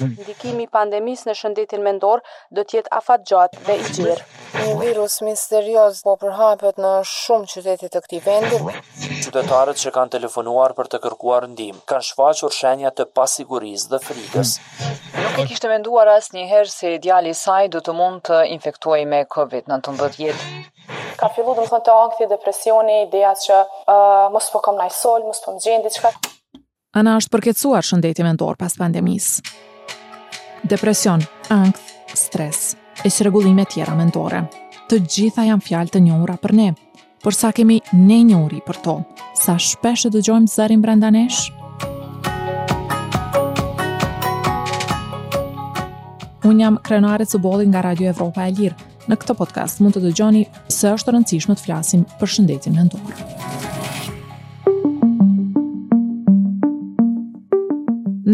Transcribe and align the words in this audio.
Ndikimi 0.00 0.62
i 0.66 0.70
pandemis 0.72 1.22
në 1.26 1.34
shëndetin 1.38 1.82
mendor 1.84 2.22
do 2.54 2.64
tjetë 2.66 2.90
afat 2.98 3.24
gjatë 3.28 3.60
dhe 3.66 3.76
i 3.78 3.84
gjirë. 3.96 4.16
Një 4.64 4.74
virus 4.80 5.18
misterios 5.22 6.00
po 6.06 6.14
përhapet 6.22 6.78
në 6.82 6.90
shumë 7.10 7.50
qytetit 7.52 7.94
të 7.94 8.02
këti 8.04 8.20
vendit. 8.24 8.80
Qytetarët 9.24 9.78
që 9.82 9.92
kanë 9.96 10.12
telefonuar 10.16 10.74
për 10.78 10.90
të 10.94 11.00
kërkuar 11.04 11.46
ndim, 11.52 11.78
kanë 11.90 12.06
shfaqur 12.10 12.54
shenja 12.58 12.90
të 12.98 13.06
pasiguriz 13.18 13.86
dhe 13.92 14.00
frikës. 14.06 14.56
Nuk 15.14 15.38
e 15.42 15.46
kishtë 15.50 15.70
menduar 15.70 16.10
as 16.16 16.30
një 16.34 16.46
herë 16.50 16.70
se 16.74 16.94
ideali 16.98 17.34
saj 17.44 17.68
do 17.76 17.82
të 17.84 17.94
mund 17.98 18.22
të 18.30 18.42
infektuaj 18.56 19.00
me 19.14 19.22
COVID-19 19.36 20.20
jetë. 20.26 20.62
Ka 21.20 21.30
fillu 21.36 21.54
dhe 21.54 21.62
më 21.62 21.70
thënë 21.70 21.86
të 21.88 21.96
angthi 22.04 22.26
dhe 22.32 22.38
presioni, 22.44 22.96
ideja 23.06 23.34
që 23.44 23.60
uh, 23.64 24.24
mos 24.34 24.50
po 24.52 24.62
kom 24.66 24.78
najsol, 24.80 25.22
mos 25.30 25.42
po 25.44 25.54
më 25.56 25.62
gjendit 25.68 26.00
qëka. 26.02 26.14
Ana 26.98 27.16
është 27.18 27.32
përketsuar 27.34 27.82
shëndetit 27.86 28.22
mendor 28.26 28.58
pas 28.60 28.74
pandemisë 28.78 29.40
depresion, 30.66 31.20
ëngth, 31.52 31.82
stres, 32.16 32.74
e 33.04 33.10
së 33.12 33.24
regullime 33.28 33.66
tjera 33.68 33.94
mentore. 33.98 34.44
Të 34.88 35.00
gjitha 35.04 35.44
janë 35.48 35.64
fjalë 35.64 35.92
të 35.92 36.02
njohura 36.06 36.36
për 36.40 36.54
ne, 36.56 36.68
por 37.24 37.36
sa 37.36 37.52
kemi 37.56 37.80
ne 37.92 38.18
njohuri 38.30 38.62
për 38.64 38.78
to, 38.84 38.94
sa 39.36 39.58
shpeshe 39.60 40.10
të 40.12 40.22
gjojmë 40.28 40.52
zërin 40.54 40.82
brenda 40.84 41.10
nesh? 41.14 41.42
Unë 46.44 46.60
jam 46.60 46.78
krenare 46.84 47.24
të 47.24 47.40
bolin 47.40 47.70
nga 47.72 47.84
Radio 47.88 48.10
Evropa 48.12 48.44
e 48.48 48.52
Lirë. 48.52 48.90
Në 49.04 49.16
këtë 49.20 49.36
podcast 49.36 49.80
mund 49.84 49.96
të 49.96 50.02
dëgjoni 50.06 50.46
pse 50.68 50.94
është 50.96 51.14
rëndësishme 51.16 51.56
të 51.58 51.64
flasim 51.66 52.06
për 52.20 52.34
shëndetin 52.36 52.76
mentor. 52.76 53.24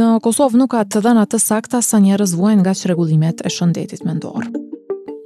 Në 0.00 0.08
Kosovë 0.24 0.56
nuk 0.56 0.70
ka 0.72 0.80
të 0.88 1.00
dhëna 1.04 1.26
të 1.28 1.38
sakta 1.42 1.80
sa 1.84 1.98
njerëz 2.00 2.30
vuajnë 2.38 2.62
nga 2.64 2.72
çrregullimet 2.78 3.42
e 3.44 3.50
shëndetit 3.52 4.04
mendor. 4.08 4.46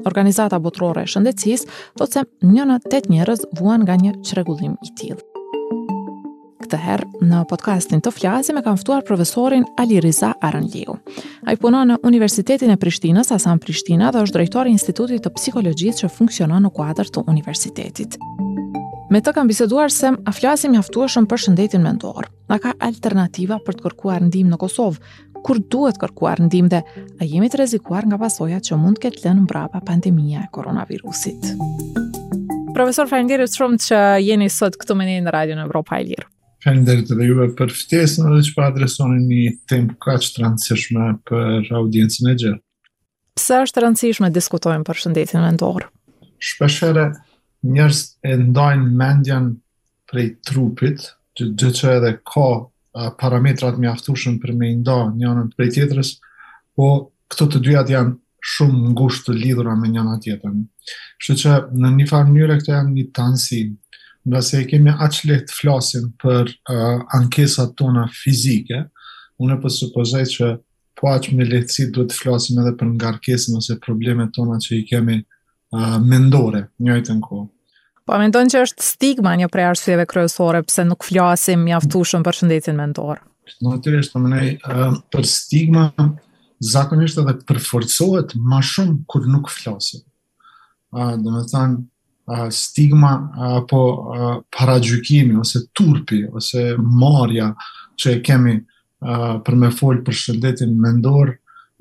Organizata 0.08 0.58
Botërore 0.58 1.04
e 1.04 1.08
Shëndetësisë 1.08 1.68
thotë 2.00 2.16
se 2.18 2.22
një 2.48 2.64
në 2.72 2.78
tet 2.90 3.06
njerëz 3.12 3.44
vuajnë 3.60 3.84
nga 3.86 3.96
një 4.02 4.14
çrregullim 4.26 4.72
i 4.84 4.90
tillë. 4.98 5.20
Këtë 6.64 6.80
herë 6.88 7.22
në 7.30 7.42
podcastin 7.52 8.02
të 8.02 8.10
flasim 8.16 8.58
e 8.58 8.64
kam 8.66 8.80
ftuar 8.80 9.04
profesorin 9.06 9.66
Ali 9.78 10.00
Riza 10.02 10.32
A 10.40 10.50
Ai 10.50 11.56
punon 11.56 11.92
në 11.92 12.00
Universitetin 12.02 12.70
e 12.72 12.76
Prishtinës, 12.76 13.30
asan 13.36 13.58
Prishtina 13.60 14.10
dhe 14.10 14.24
është 14.26 14.40
drejtori 14.40 14.70
i 14.70 14.76
Institutit 14.78 15.22
të 15.24 15.34
Psikologjisë 15.38 16.06
që 16.06 16.14
funksionon 16.18 16.66
në 16.66 16.72
kuadër 16.80 17.12
të 17.14 17.24
universitetit. 17.30 18.18
Me 19.12 19.20
të 19.20 19.34
kam 19.36 19.48
biseduar 19.50 19.92
se 19.92 20.08
a 20.24 20.32
flasim 20.32 20.72
mjaftueshëm 20.72 21.26
për 21.28 21.40
shëndetin 21.42 21.82
mendor. 21.84 22.24
na 22.48 22.56
ka 22.60 22.70
alternativa 22.84 23.56
për 23.66 23.74
të 23.78 23.82
kërkuar 23.84 24.22
ndihmë 24.28 24.50
në 24.52 24.56
Kosovë? 24.60 25.00
Kur 25.44 25.58
duhet 25.72 25.98
kërkuar 26.00 26.40
ndihmë 26.40 26.68
dhe 26.72 26.80
a 27.20 27.24
jemi 27.28 27.48
të 27.52 27.56
rrezikuar 27.58 28.06
nga 28.08 28.18
pasojat 28.20 28.64
që 28.68 28.78
mund 28.80 28.96
të 28.98 29.02
ketë 29.04 29.26
lënë 29.26 29.44
mbrapa 29.44 29.80
pandemia 29.88 30.44
e 30.46 30.48
koronavirusit? 30.52 31.50
Profesor, 32.74 33.08
falenderit 33.10 33.52
shumë 33.52 33.76
që 33.86 33.98
jeni 34.24 34.48
sot 34.52 34.76
këtu 34.80 34.96
me 34.96 35.06
ne 35.10 35.18
në 35.26 35.34
Radio 35.36 35.58
Evropa 35.66 36.00
e 36.00 36.06
Lirë. 36.08 36.26
Falenderit 36.64 37.12
edhe 37.12 37.28
juve 37.28 37.50
për 37.58 37.72
në 37.76 38.08
dhe 38.22 38.40
që 38.48 38.54
pa 38.56 38.70
adresoni 38.72 39.20
një 39.26 39.52
tem 39.68 39.90
që 39.92 40.30
të 40.30 40.46
rëndësishme 40.46 41.10
për 41.28 41.70
audiencën 41.80 42.32
e 42.32 42.36
gjithë. 42.40 42.56
Pse 43.36 43.60
është 43.68 43.84
rëndësishme 43.86 44.32
diskutojmë 44.32 44.84
për 44.88 45.02
shëndetin 45.04 45.44
mendor? 45.44 45.90
Shpeshere 46.40 47.10
njërës 47.72 48.00
e 48.30 48.36
ndajnë 48.40 48.92
mendjen 49.00 49.44
prej 50.10 50.26
trupit, 50.46 51.00
që 51.36 51.42
dhe 51.58 51.70
që 51.78 51.92
edhe 51.98 52.12
ka 52.30 52.46
uh, 52.48 53.08
parametrat 53.20 53.78
mjaftushën 53.82 54.38
për 54.42 54.52
me 54.58 54.68
nda 54.80 54.98
njënën 55.16 55.48
prej 55.56 55.70
tjetërës, 55.78 56.12
po 56.76 56.88
këto 57.32 57.48
të 57.54 57.62
dyat 57.68 57.90
janë 57.90 58.14
shumë 58.54 58.92
ngusht 58.94 59.24
të 59.26 59.34
lidhura 59.40 59.74
me 59.80 59.88
njëna 59.90 60.18
tjetën. 60.26 60.58
Shë 61.24 61.36
që 61.42 61.54
në 61.80 61.92
një 61.98 62.06
farë 62.10 62.30
njëre 62.34 62.58
këto 62.60 62.74
janë 62.76 62.92
një 62.98 63.06
tansi, 63.16 63.60
nga 64.28 64.40
se 64.44 64.60
kemi 64.68 64.92
aqle 65.06 65.40
të 65.48 65.58
flasim 65.58 66.10
për 66.22 66.52
uh, 66.52 67.02
ankesat 67.18 67.74
tona 67.80 68.06
fizike, 68.22 68.84
unë 69.40 69.56
e 69.56 69.58
për 69.58 69.64
po 69.70 69.72
supozaj 69.78 70.28
që 70.36 70.52
po 71.00 71.10
aqë 71.10 71.34
me 71.34 71.48
lehtësit 71.48 71.90
duhet 71.96 72.12
të 72.12 72.20
flasim 72.22 72.60
edhe 72.62 72.76
për 72.78 72.92
ngarkesin 73.00 73.56
ose 73.58 73.74
problemet 73.82 74.30
tona 74.36 74.60
që 74.62 74.78
i 74.78 74.84
kemi 74.92 75.18
mendore 76.04 76.68
njëjtën 76.78 77.20
kohë. 77.24 77.46
Po 78.04 78.18
mendon 78.20 78.50
që 78.52 78.62
është 78.66 78.84
stigma 78.84 79.32
një 79.40 79.48
prej 79.52 79.66
arsyeve 79.72 80.04
kryesore 80.08 80.60
pse 80.68 80.84
nuk 80.84 81.06
flasim 81.08 81.62
mjaftueshëm 81.64 82.24
për 82.26 82.36
shëndetin 82.38 82.76
mendor. 82.76 83.22
Natyrisht, 83.64 84.12
po 84.12 84.20
më 84.20 84.32
ne 84.32 84.42
për 85.12 85.24
stigma 85.28 85.86
zakonisht 86.64 87.18
edhe 87.22 87.38
përforcohet 87.48 88.36
më 88.52 88.60
shumë 88.70 88.98
kur 89.10 89.24
nuk 89.30 89.48
flasim. 89.52 90.04
Ë, 90.94 91.14
do 91.24 91.32
të 91.38 91.46
thon, 91.52 91.78
stigma 92.54 93.14
apo 93.60 93.80
paragjykimi 94.56 95.34
ose 95.40 95.64
turpi 95.76 96.22
ose 96.32 96.70
marrja 96.78 97.50
që 98.00 98.14
e 98.14 98.20
kemi 98.24 98.54
për 99.44 99.58
me 99.60 99.68
folë 99.76 100.00
për 100.06 100.16
shëndetin 100.22 100.72
mendor, 100.80 101.34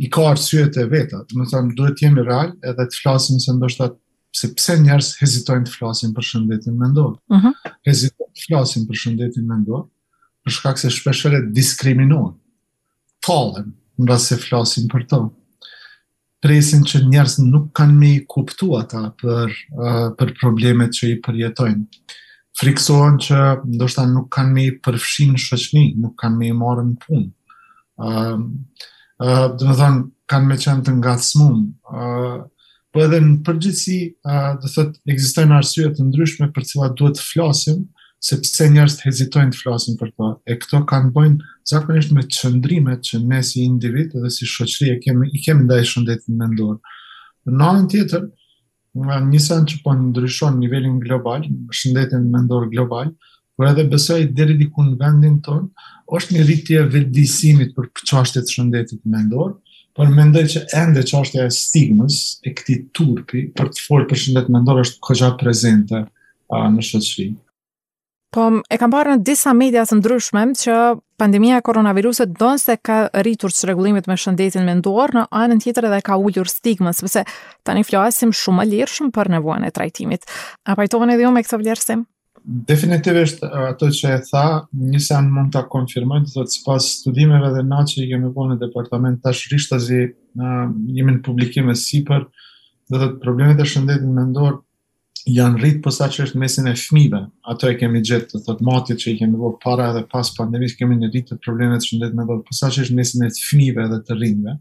i 0.03 0.09
ka 0.09 0.27
arsyet 0.31 0.77
e 0.77 0.85
veta. 0.91 1.19
Do 1.31 1.41
të 1.45 1.51
thonë 1.53 1.75
duhet 1.77 1.95
të 1.97 2.05
jemi 2.07 2.23
real 2.27 2.49
edhe 2.67 2.83
të 2.91 2.99
flasim 3.01 3.39
se 3.39 3.53
ndoshta 3.55 3.87
se 4.35 4.49
pse 4.57 4.75
njerëz 4.83 5.11
hezitojnë 5.21 5.67
të 5.69 5.75
flasin 5.77 6.13
për 6.17 6.25
shëndetin 6.29 6.75
mendor. 6.79 7.11
Ëh. 7.13 7.37
Uh 7.37 7.45
-huh. 7.45 7.71
Hezitojnë 7.87 8.33
të 8.39 8.47
flasin 8.49 8.87
për 8.89 8.99
shëndetin 9.03 9.47
mendor 9.53 9.85
për 10.43 10.55
shkak 10.57 10.81
se 10.81 10.89
shpeshherë 10.91 11.39
diskriminohen. 11.59 12.33
Fallen 13.25 13.71
nga 14.03 14.17
se 14.25 14.35
flasin 14.43 14.89
për 14.91 15.05
to. 15.13 15.21
Presin 16.43 16.83
që 16.89 16.99
njerëz 17.13 17.35
nuk 17.53 17.69
kanë 17.77 17.95
më 18.01 18.11
kuptu 18.33 18.65
ata 18.81 19.01
për 19.21 19.47
uh, 19.79 20.09
për 20.19 20.33
problemet 20.41 20.91
që 20.97 21.05
i 21.13 21.21
përjetojnë. 21.25 21.83
Friksohen 22.59 23.15
që 23.25 23.37
ndoshta 23.77 24.03
nuk 24.11 24.27
kanë 24.35 24.51
më 24.57 24.65
përfshin 24.83 25.31
në 25.37 25.83
nuk 26.03 26.13
kanë 26.21 26.37
më 26.41 26.49
marrën 26.61 26.91
punë. 27.03 27.29
Uh, 28.03 28.39
dhe 29.19 29.65
me 29.67 29.75
thënë, 29.77 29.99
kanë 30.31 30.47
me 30.47 30.57
qenë 30.57 30.83
të 30.87 30.93
ngatësmum. 30.97 31.57
Po 32.93 33.01
edhe 33.01 33.19
në 33.25 33.39
përgjithsi, 33.47 33.95
dhe 34.23 34.71
thëtë, 34.75 35.01
egzistojnë 35.13 35.57
arsye 35.59 35.89
të 35.95 36.05
ndryshme 36.07 36.49
për 36.53 36.65
cila 36.69 36.91
duhet 36.97 37.17
të 37.17 37.25
flasim, 37.27 37.81
sepse 38.23 38.69
njerës 38.71 38.95
të 38.99 39.07
hezitojnë 39.09 39.51
të 39.53 39.59
flasim 39.59 39.97
për 39.99 40.11
to. 40.17 40.29
E 40.47 40.55
këto 40.61 40.83
kanë 40.89 41.11
bojnë 41.11 41.51
zakonisht 41.69 42.13
me 42.15 42.23
qëndrimet 42.31 43.01
që 43.03 43.19
ne 43.27 43.41
si 43.43 43.65
individ 43.67 44.13
dhe 44.23 44.29
si 44.31 44.47
shoqëri 44.47 44.93
e 44.95 44.99
kemi, 45.03 45.27
i 45.35 45.41
kemi 45.43 45.65
ndaj 45.67 45.83
shëndetin 45.91 46.37
me 46.39 46.47
ndurë. 46.53 46.77
Në 47.51 47.67
anën 47.69 47.89
tjetër, 47.91 48.29
njësën 49.27 49.67
që 49.73 49.81
po 49.83 49.97
ndryshon 49.99 50.59
nivelin 50.61 51.01
global, 51.03 51.43
shëndetin 51.75 52.29
me 52.31 52.45
ndurë 52.45 52.71
global, 52.71 53.11
uh, 53.11 53.31
por 53.63 53.69
edhe 53.71 53.83
besoj 53.87 54.25
deri 54.35 54.57
diku 54.59 54.83
në 54.83 54.97
vendin 54.99 55.37
ton, 55.45 55.69
është 56.11 56.33
një 56.35 56.41
rritje 56.47 56.79
e 56.81 56.87
vetëdijësimit 56.97 57.69
për 57.77 57.85
çështjet 58.09 58.51
shëndetit 58.51 58.99
mendor, 59.13 59.53
por 59.95 60.11
mendoj 60.11 60.41
që 60.51 60.63
ende 60.81 60.99
çështja 61.07 61.45
e 61.47 61.53
stigmës 61.55 62.17
e 62.43 62.51
këtij 62.57 62.79
turpi 62.97 63.45
për 63.55 63.69
të 63.71 63.85
folur 63.85 64.09
për 64.11 64.19
shëndet 64.19 64.51
mendor 64.51 64.81
është 64.83 64.99
kohë 65.07 65.29
prezente 65.39 65.95
a, 65.95 66.61
në 66.75 66.83
shoqëri. 66.89 67.29
Po 68.35 68.49
e 68.67 68.79
kam 68.83 68.91
parë 68.91 69.15
në 69.15 69.23
disa 69.31 69.55
media 69.55 69.85
të 69.87 70.01
ndryshme 70.01 70.43
që 70.65 70.79
pandemia 71.21 71.61
e 71.63 71.69
koronavirusit 71.69 72.35
donë 72.41 72.63
se 72.65 72.75
ka 72.83 72.99
rritur 73.23 73.53
regullimit 73.71 74.09
me 74.11 74.19
shëndetin 74.19 74.67
mendor, 74.67 75.15
në 75.15 75.27
anën 75.31 75.63
tjetër 75.63 75.87
edhe 75.91 76.01
ka 76.09 76.19
ulur 76.19 76.51
stigmën, 76.51 76.91
sepse 76.99 77.23
tani 77.63 77.87
flasim 77.87 78.35
shumë 78.35 78.65
më 78.65 78.69
lirshëm 78.75 79.15
për 79.15 79.37
nevojën 79.37 79.69
e 79.69 79.77
trajtimit. 79.79 80.27
A 80.67 80.75
pajtohen 80.81 81.15
edhe 81.15 81.23
ju 81.23 81.31
jo 81.31 81.37
me 81.39 81.47
këtë 81.47 81.63
vlerësim? 81.63 82.03
definitivisht 82.45 83.43
ato 83.43 83.87
që 83.95 84.09
e 84.17 84.19
tha, 84.27 84.45
njësa 84.75 85.15
sen 85.19 85.29
mund 85.31 85.53
të 85.53 85.61
konfirmoj, 85.71 86.23
të 86.27 86.33
thotë, 86.33 86.79
si 86.83 86.97
studimeve 86.99 87.53
dhe 87.55 87.63
na 87.67 87.83
që 87.87 88.01
i 88.03 88.09
kemi 88.11 88.31
bo 88.35 88.49
në 88.49 88.57
departament, 88.61 89.21
tash 89.23 89.45
rishtazi 89.53 90.01
uh, 90.09 90.67
jemi 90.97 91.15
në 91.17 91.23
publikime 91.25 91.75
si 91.79 92.01
për, 92.05 92.25
dhe 92.91 92.99
thotë, 92.99 93.19
problemet 93.23 93.61
e 93.63 93.67
shëndetit 93.71 94.09
në 94.11 94.25
ndorë, 94.33 94.57
janë 95.31 95.61
rritë 95.61 95.81
përsa 95.85 96.09
që 96.11 96.25
është 96.25 96.39
mesin 96.43 96.67
e 96.67 96.75
fmive, 96.75 97.21
ato 97.47 97.69
e 97.71 97.77
kemi 97.79 98.01
gjithë, 98.03 98.27
të 98.33 98.43
thotë 98.49 98.67
matit 98.67 98.99
që 99.05 99.09
i 99.13 99.17
kemi 99.21 99.39
bërë 99.39 99.59
para 99.63 99.87
edhe 99.93 100.03
pas 100.11 100.33
pandemis, 100.35 100.75
kemi 100.75 100.97
një 100.99 101.13
rritë 101.13 101.31
të 101.37 101.41
problemet 101.47 101.87
që 101.87 102.01
ndetë 102.01 102.19
me 102.19 102.25
bërë, 102.27 102.43
përsa 102.49 102.71
që 102.75 102.83
është 102.87 102.99
mesin 102.99 103.27
e 103.29 103.31
fmive 103.39 103.87
dhe 103.93 104.01
të 104.09 104.19
rinjve. 104.19 104.57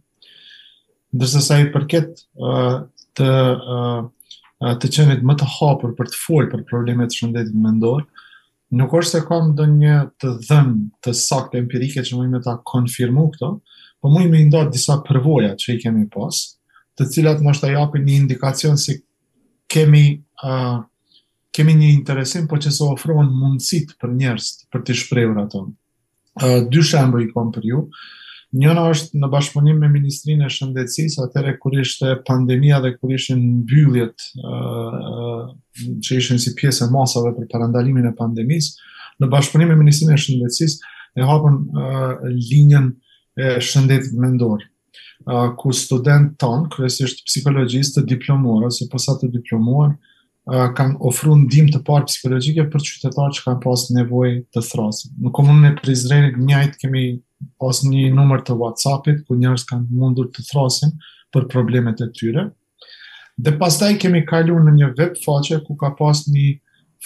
Ndërsa 1.19 1.43
sa 1.49 1.59
i 1.59 1.67
përket 1.75 2.29
uh, 2.39 2.85
të 3.19 3.31
të 4.81 4.88
qenit 4.94 5.23
më 5.26 5.35
të 5.41 5.47
hapur 5.56 5.93
për 5.99 6.11
të 6.12 6.20
folë 6.23 6.50
për 6.53 6.61
problemet 6.69 7.11
të 7.11 7.19
shëndetit 7.20 7.56
më 7.62 7.73
ndorë, 7.81 8.05
nuk 8.79 8.94
është 9.00 9.19
se 9.19 9.23
kam 9.29 9.49
do 9.59 9.67
një 9.70 9.97
të 10.23 10.31
dhëm 10.47 10.69
të 11.05 11.14
sakte 11.19 11.59
empirike 11.61 12.05
që 12.06 12.17
mu 12.17 12.26
i 12.26 12.31
me 12.35 12.41
ta 12.44 12.55
konfirmu 12.70 13.26
këto, 13.35 13.49
po 14.03 14.12
mu 14.12 14.23
i 14.25 14.29
me 14.31 14.44
ndatë 14.47 14.73
disa 14.76 15.00
përvoja 15.06 15.56
që 15.61 15.75
i 15.76 15.81
kemi 15.82 16.06
pas, 16.14 16.38
të 16.97 17.09
cilat 17.14 17.43
më 17.43 17.53
është 17.56 17.67
të 17.69 17.73
japi 17.75 18.03
një 18.05 18.17
indikacion 18.20 18.79
si 18.81 18.97
kemi, 19.73 20.05
uh, 20.47 20.81
kemi 21.55 21.75
një 21.82 21.91
interesim, 21.99 22.47
po 22.50 22.56
që 22.62 22.73
se 22.76 22.87
ofronë 22.87 23.31
mundësit 23.43 23.97
për 24.03 24.15
njerës 24.19 24.53
për 24.73 24.85
të 24.88 24.97
shprejur 25.03 25.43
atëm. 25.43 25.70
Uh, 26.41 26.58
dy 26.73 26.81
shembo 26.87 27.20
i 27.25 27.29
kam 27.35 27.50
për 27.53 27.67
ju, 27.73 27.82
uh, 27.87 28.12
Njëna 28.53 28.83
është 28.93 29.17
në 29.17 29.29
bashkëpunim 29.33 29.79
me 29.81 29.89
Ministrinë 29.89 30.45
e 30.45 30.51
Shëndetësisë, 30.53 31.23
atëre 31.25 31.55
kur 31.61 31.73
ishte 31.81 32.11
pandemia 32.29 32.81
dhe 32.85 32.91
kur 32.99 33.15
ishin 33.17 33.39
mbylljet 33.63 34.27
uh, 34.45 35.47
që 36.05 36.19
ishin 36.21 36.41
si 36.43 36.53
pjesë 36.59 36.85
e 36.85 36.91
masave 36.93 37.33
për 37.39 37.49
parandalimin 37.55 38.11
e 38.11 38.13
pandemisë, 38.19 38.75
në 39.25 39.31
bashkëpunim 39.33 39.73
me 39.73 39.79
Ministrinë 39.81 40.19
e 40.19 40.21
Shëndetësisë 40.27 40.93
e 41.23 41.31
hapën 41.33 41.57
uh, 41.63 42.29
linjën 42.51 42.93
e 43.41 43.55
shëndetit 43.65 44.13
mendor. 44.21 44.69
Uh, 45.25 45.55
ku 45.57 45.73
student 45.73 46.35
ton, 46.43 46.69
kryesisht 46.75 47.25
psikologjistë 47.31 48.03
të 48.03 48.09
diplomuar, 48.19 48.69
ose 48.69 48.85
posa 48.93 49.17
të 49.21 49.33
diplomuar, 49.39 49.95
uh, 49.95 50.69
kanë 50.77 50.99
ofru 51.09 51.39
në 51.45 51.71
të 51.73 51.81
parë 51.89 52.05
psikologjike 52.13 52.69
për 52.75 52.85
qytetarë 52.91 53.33
që 53.39 53.47
kanë 53.49 53.63
pas 53.65 53.87
nevoj 53.97 54.33
të 54.53 54.67
thrasë. 54.69 55.15
Në 55.25 55.33
komunën 55.41 55.71
e 55.71 55.77
Prizrenit, 55.81 56.37
njajtë 56.51 56.83
kemi 56.85 57.07
pas 57.61 57.79
një 57.85 58.11
numër 58.17 58.43
të 58.47 58.56
WhatsAppit 58.61 59.23
ku 59.27 59.37
njerëz 59.41 59.65
kanë 59.71 59.97
mundur 60.00 60.29
të 60.35 60.44
thrasin 60.50 60.94
për 61.35 61.47
problemet 61.53 62.03
e 62.05 62.11
tyre. 62.19 62.47
Dhe 63.41 63.55
pastaj 63.61 63.94
kemi 64.03 64.25
kaluar 64.29 64.67
në 64.67 64.75
një 64.79 64.91
web 64.99 65.17
faqe 65.25 65.61
ku 65.67 65.77
ka 65.81 65.93
pas 65.99 66.21
një 66.35 66.50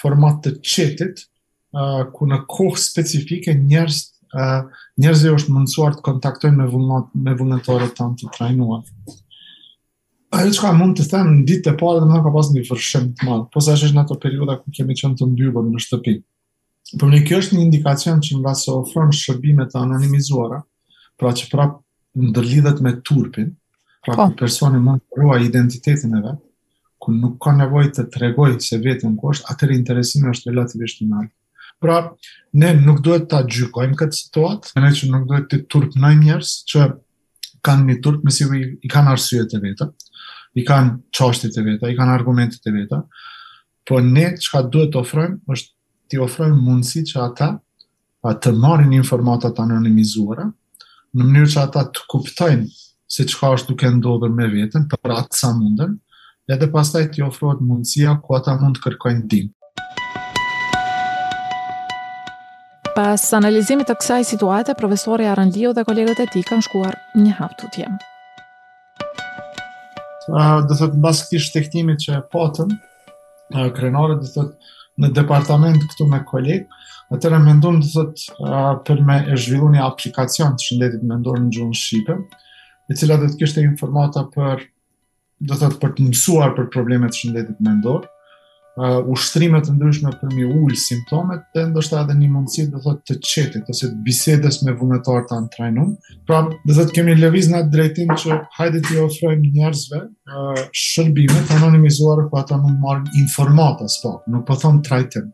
format 0.01 0.41
të 0.45 0.55
qetit, 0.61 1.25
uh, 1.77 2.03
ku 2.13 2.27
në 2.29 2.41
kohë 2.53 2.83
specifike 2.83 3.55
njerëz 3.61 4.01
uh, 4.35 4.63
njerëz 5.01 5.23
e 5.31 5.35
është 5.39 5.55
mundësuar 5.55 5.97
të 5.99 6.05
kontaktojnë 6.11 6.59
me, 6.63 6.67
vullnat, 6.73 7.11
me 7.15 7.37
vullnetarët 7.39 7.95
të 7.97 8.09
të 8.23 8.33
trajnuar. 8.37 8.83
Ajo 10.37 10.51
që 10.53 10.63
ka 10.67 10.73
mund 10.77 10.99
të 10.99 11.07
them 11.13 11.29
në 11.37 11.45
ditë 11.49 11.71
të 11.71 11.77
parë 11.81 12.03
dhe 12.03 12.09
më 12.11 12.25
ka 12.25 12.33
pas 12.35 12.49
një 12.53 12.67
vërshëm 12.69 13.05
të 13.21 13.29
malë, 13.31 13.47
po 13.55 13.63
se 13.63 13.77
është 13.79 13.95
në 13.95 14.03
ato 14.03 14.17
periuda 14.25 14.59
ku 14.61 14.75
kemi 14.75 14.97
qënë 14.99 15.21
të 15.21 15.29
mbyllë 15.33 15.63
në 15.71 15.83
shtëpinë. 15.87 16.25
Por 17.01 17.09
ne 17.11 17.21
kjo 17.27 17.41
është 17.43 17.57
një 17.57 17.63
indikacion 17.67 18.21
që 18.23 18.39
mbas 18.39 18.63
se 18.65 18.71
ofron 18.73 19.11
shërbime 19.15 19.65
të 19.71 19.81
anonimizuara, 19.83 20.61
pra 21.19 21.33
që 21.35 21.49
prap 21.51 21.81
ndërlidhet 22.31 22.83
me 22.87 22.93
turpin, 23.05 23.51
pra 24.07 24.29
oh. 24.29 24.35
personi 24.39 24.79
mund 24.81 25.03
të 25.09 25.21
ruaj 25.21 25.41
identitetin 25.49 26.15
e 26.15 26.23
vet, 26.29 26.41
ku 27.03 27.13
nuk 27.13 27.41
ka 27.43 27.53
nevojë 27.59 27.91
të 27.99 28.05
tregojë 28.15 28.61
se 28.69 28.79
vetën 28.87 29.19
ku 29.19 29.33
është, 29.35 29.49
atëri 29.53 29.81
interesi 29.81 30.23
është 30.23 30.53
relativisht 30.53 31.03
i 31.03 31.11
madh. 31.11 31.33
Pra 31.83 31.97
ne 32.57 32.71
nuk 32.87 33.03
duhet 33.05 33.27
ta 33.29 33.43
gjykojmë 33.45 33.99
këtë 34.01 34.21
situatë, 34.21 34.79
ne 34.81 34.95
që 34.97 35.09
nuk 35.13 35.27
duhet 35.29 35.51
të 35.51 35.59
turpnojmë 35.75 36.23
njerëz 36.31 36.53
që 36.71 36.87
kanë 37.67 37.87
një 37.91 37.99
turp 38.05 38.23
me 38.25 38.33
sivë 38.33 38.61
i 38.87 38.89
kanë 38.95 39.13
arsyet 39.17 39.57
e 39.59 39.65
vetë, 39.67 39.89
i 40.57 40.65
kanë 40.65 40.97
çështjet 41.19 41.59
e 41.61 41.67
vetë, 41.67 41.91
i 41.93 41.99
kanë 41.99 42.15
argumentet 42.17 42.63
e 42.63 42.73
vetë. 42.79 43.03
Po 43.87 43.99
ne 44.03 44.31
çka 44.41 44.65
duhet 44.73 44.95
të 44.95 45.03
ofrojmë 45.03 45.53
është 45.57 45.75
ti 46.11 46.19
ofrojmë 46.23 46.59
mundësi 46.63 47.01
që 47.11 47.21
ata 47.25 47.47
a 48.27 48.33
të 48.43 48.53
marrin 48.59 48.93
informatat 48.97 49.59
anonimizuara, 49.63 50.49
në 51.17 51.25
mënyrë 51.27 51.51
që 51.53 51.63
ata 51.63 51.83
të 51.95 52.05
kuptojnë 52.11 52.67
se 53.17 53.27
çka 53.31 53.53
është 53.55 53.71
duke 53.73 53.91
ndodhër 53.99 54.33
me 54.35 54.49
vetën, 54.51 54.87
për 54.93 55.13
atë 55.21 55.39
sa 55.41 55.51
mundën, 55.55 55.95
dhe 56.51 56.69
pastaj 56.75 57.07
ti 57.15 57.23
ofrojmë 57.27 57.63
mundësia 57.67 58.17
ku 58.23 58.35
ata 58.39 58.57
mund 58.61 58.79
të 58.79 58.85
kërkojnë 58.87 59.25
dimë. 59.31 59.53
Pas 62.97 63.23
analizimit 63.37 63.87
të 63.91 63.97
kësaj 64.01 64.23
situate, 64.27 64.73
profesori 64.79 65.27
Arën 65.29 65.51
dhe 65.53 65.83
kolegët 65.87 66.23
e 66.25 66.29
ti 66.33 66.41
kanë 66.43 66.65
shkuar 66.67 66.95
një 67.19 67.35
hapë 67.39 67.59
të 67.63 67.73
tjemë. 67.77 67.99
Dhe 70.27 70.47
të 70.63 70.63
të 70.67 70.67
të 70.67 70.67
të 70.67 70.71
të 72.27 72.33
të 72.33 74.03
të 74.03 74.17
të 74.23 74.35
të 74.35 74.51
në 75.01 75.11
departament 75.17 75.81
këtu 75.91 76.07
me 76.11 76.21
koleg, 76.29 76.69
atëra 77.13 77.39
me 77.43 77.55
ndonë 77.59 77.81
të 77.85 77.91
thotë 77.93 78.35
uh, 78.35 78.73
për 78.87 79.03
me 79.07 79.19
e 79.33 79.37
zhvillu 79.39 79.69
një 79.75 79.83
aplikacion 79.85 80.57
të 80.57 80.69
shëndetit 80.69 81.05
me 81.11 81.19
ndonë 81.21 81.43
në 81.47 81.53
gjënë 81.59 81.81
Shqipe, 81.83 82.17
e 82.91 82.97
cila 82.99 83.19
dhe 83.23 83.31
të 83.33 83.41
kështë 83.43 83.63
e 83.65 83.69
informata 83.71 84.25
për, 84.35 84.65
dhe 85.49 85.55
të 85.55 85.61
thotë 85.65 85.81
për 85.85 85.97
të 85.99 86.09
mësuar 86.11 86.57
për 86.59 86.69
problemet 86.75 87.15
të 87.15 87.23
shëndetit 87.25 87.61
me 87.67 87.77
ndonë, 87.81 88.11
uh, 88.77 89.01
ushtrime 89.13 89.61
të 89.65 89.73
ndryshme 89.77 90.11
për 90.21 90.33
mi 90.37 90.45
ul 90.47 90.75
simptomet 90.81 91.45
dhe 91.57 91.63
ndoshta 91.71 92.01
edhe 92.05 92.17
një 92.19 92.29
mundësi 92.35 92.67
do 92.73 92.81
thotë 92.85 93.07
të 93.09 93.17
çetit 93.33 93.71
ose 93.73 93.89
të 93.93 94.03
bisedës 94.07 94.59
me 94.67 94.75
vullnetar 94.79 95.25
të 95.31 95.37
antrenum. 95.41 95.95
Pra, 96.29 96.43
do 96.51 96.77
thotë 96.79 96.97
kemi 97.01 97.17
lëviz 97.21 97.49
në 97.53 97.63
atë 97.63 97.75
drejtim 97.77 98.13
që 98.25 98.39
hajde 98.59 98.83
të 98.87 98.99
ofrojmë 99.07 99.53
njerëzve 99.59 100.03
uh, 100.07 100.65
shërbime 100.83 101.45
të 101.51 101.61
ku 101.61 102.31
po 102.35 102.39
ata 102.43 102.57
mund 102.61 102.81
marrin 102.83 103.07
informata 103.23 103.89
s'po, 103.89 104.19
nuk 104.31 104.45
po 104.49 104.57
thon 104.61 104.83
trajtim, 104.83 105.31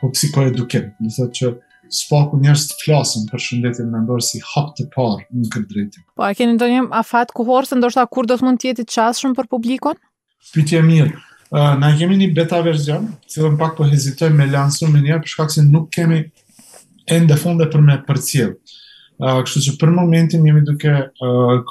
po 0.00 0.10
psikoedukim. 0.16 0.88
Do 1.00 1.10
thotë 1.16 1.38
që 1.40 1.52
s'po 1.92 2.22
ku 2.32 2.40
njerëz 2.42 2.66
të 2.72 2.78
flasin 2.84 3.26
për 3.30 3.42
shëndetin 3.46 3.90
mendor 3.92 4.22
si 4.24 4.40
hap 4.54 4.72
të 4.78 4.88
parë 4.94 5.28
në 5.30 5.50
këtë 5.54 5.68
drejtim. 5.74 6.06
Po 6.16 6.24
a 6.26 6.32
keni 6.36 6.56
ndonjë 6.58 6.88
afat 7.04 7.30
ku 7.36 7.46
ndoshta 7.74 8.06
kur 8.10 8.26
do 8.26 8.36
të 8.40 8.44
mund 8.48 8.58
të 8.58 8.68
jetë 8.72 8.82
i 8.82 8.88
çastshëm 8.96 9.36
për 9.38 9.46
publikun? 9.52 10.00
Pyetje 10.52 10.80
mirë 10.82 11.12
na 11.52 11.92
kemi 11.98 12.16
një 12.16 12.30
beta 12.36 12.60
verzion, 12.64 13.10
në 13.36 13.56
pak 13.60 13.74
po 13.76 13.84
hezitoj 13.90 14.30
me 14.32 14.46
lansu 14.48 14.88
me 14.88 15.02
njerë, 15.04 15.20
përshkak 15.26 15.52
se 15.52 15.64
nuk 15.66 15.90
kemi 15.92 16.22
ende 17.12 17.36
funde 17.36 17.66
për 17.72 17.82
me 17.84 17.98
për 18.06 18.20
cilë. 18.26 18.54
kështu 19.22 19.60
që 19.64 19.72
për 19.80 19.90
momentin 19.94 20.46
jemi 20.48 20.62
duke 20.66 20.94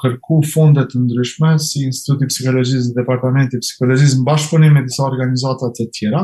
kërku 0.00 0.38
fundet 0.52 0.90
të 0.94 1.02
ndryshme 1.02 1.56
si 1.60 1.82
Instituti 1.88 2.30
Psikologjisë 2.30 2.94
dhe 2.94 3.02
i 3.02 3.58
Psikologjisë 3.58 4.20
në 4.20 4.24
bashkëpunim 4.30 4.78
me 4.78 4.84
disa 4.86 5.02
organizatat 5.04 5.74
të 5.76 5.88
tjera. 5.92 6.22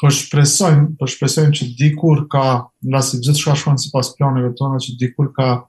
Po 0.00 0.08
shpresojmë, 0.10 0.96
po 0.98 1.06
shpresojmë 1.08 1.52
që 1.58 1.68
dikur 1.78 2.26
ka, 2.32 2.64
nga 2.84 3.00
se 3.02 3.20
gjithë 3.22 3.38
shkon 3.56 3.78
sipas 3.78 3.84
si 3.84 3.90
pas 3.92 4.10
planeve 4.18 4.50
tona, 4.58 4.80
që 4.82 4.96
dikur 5.00 5.30
ka 5.36 5.62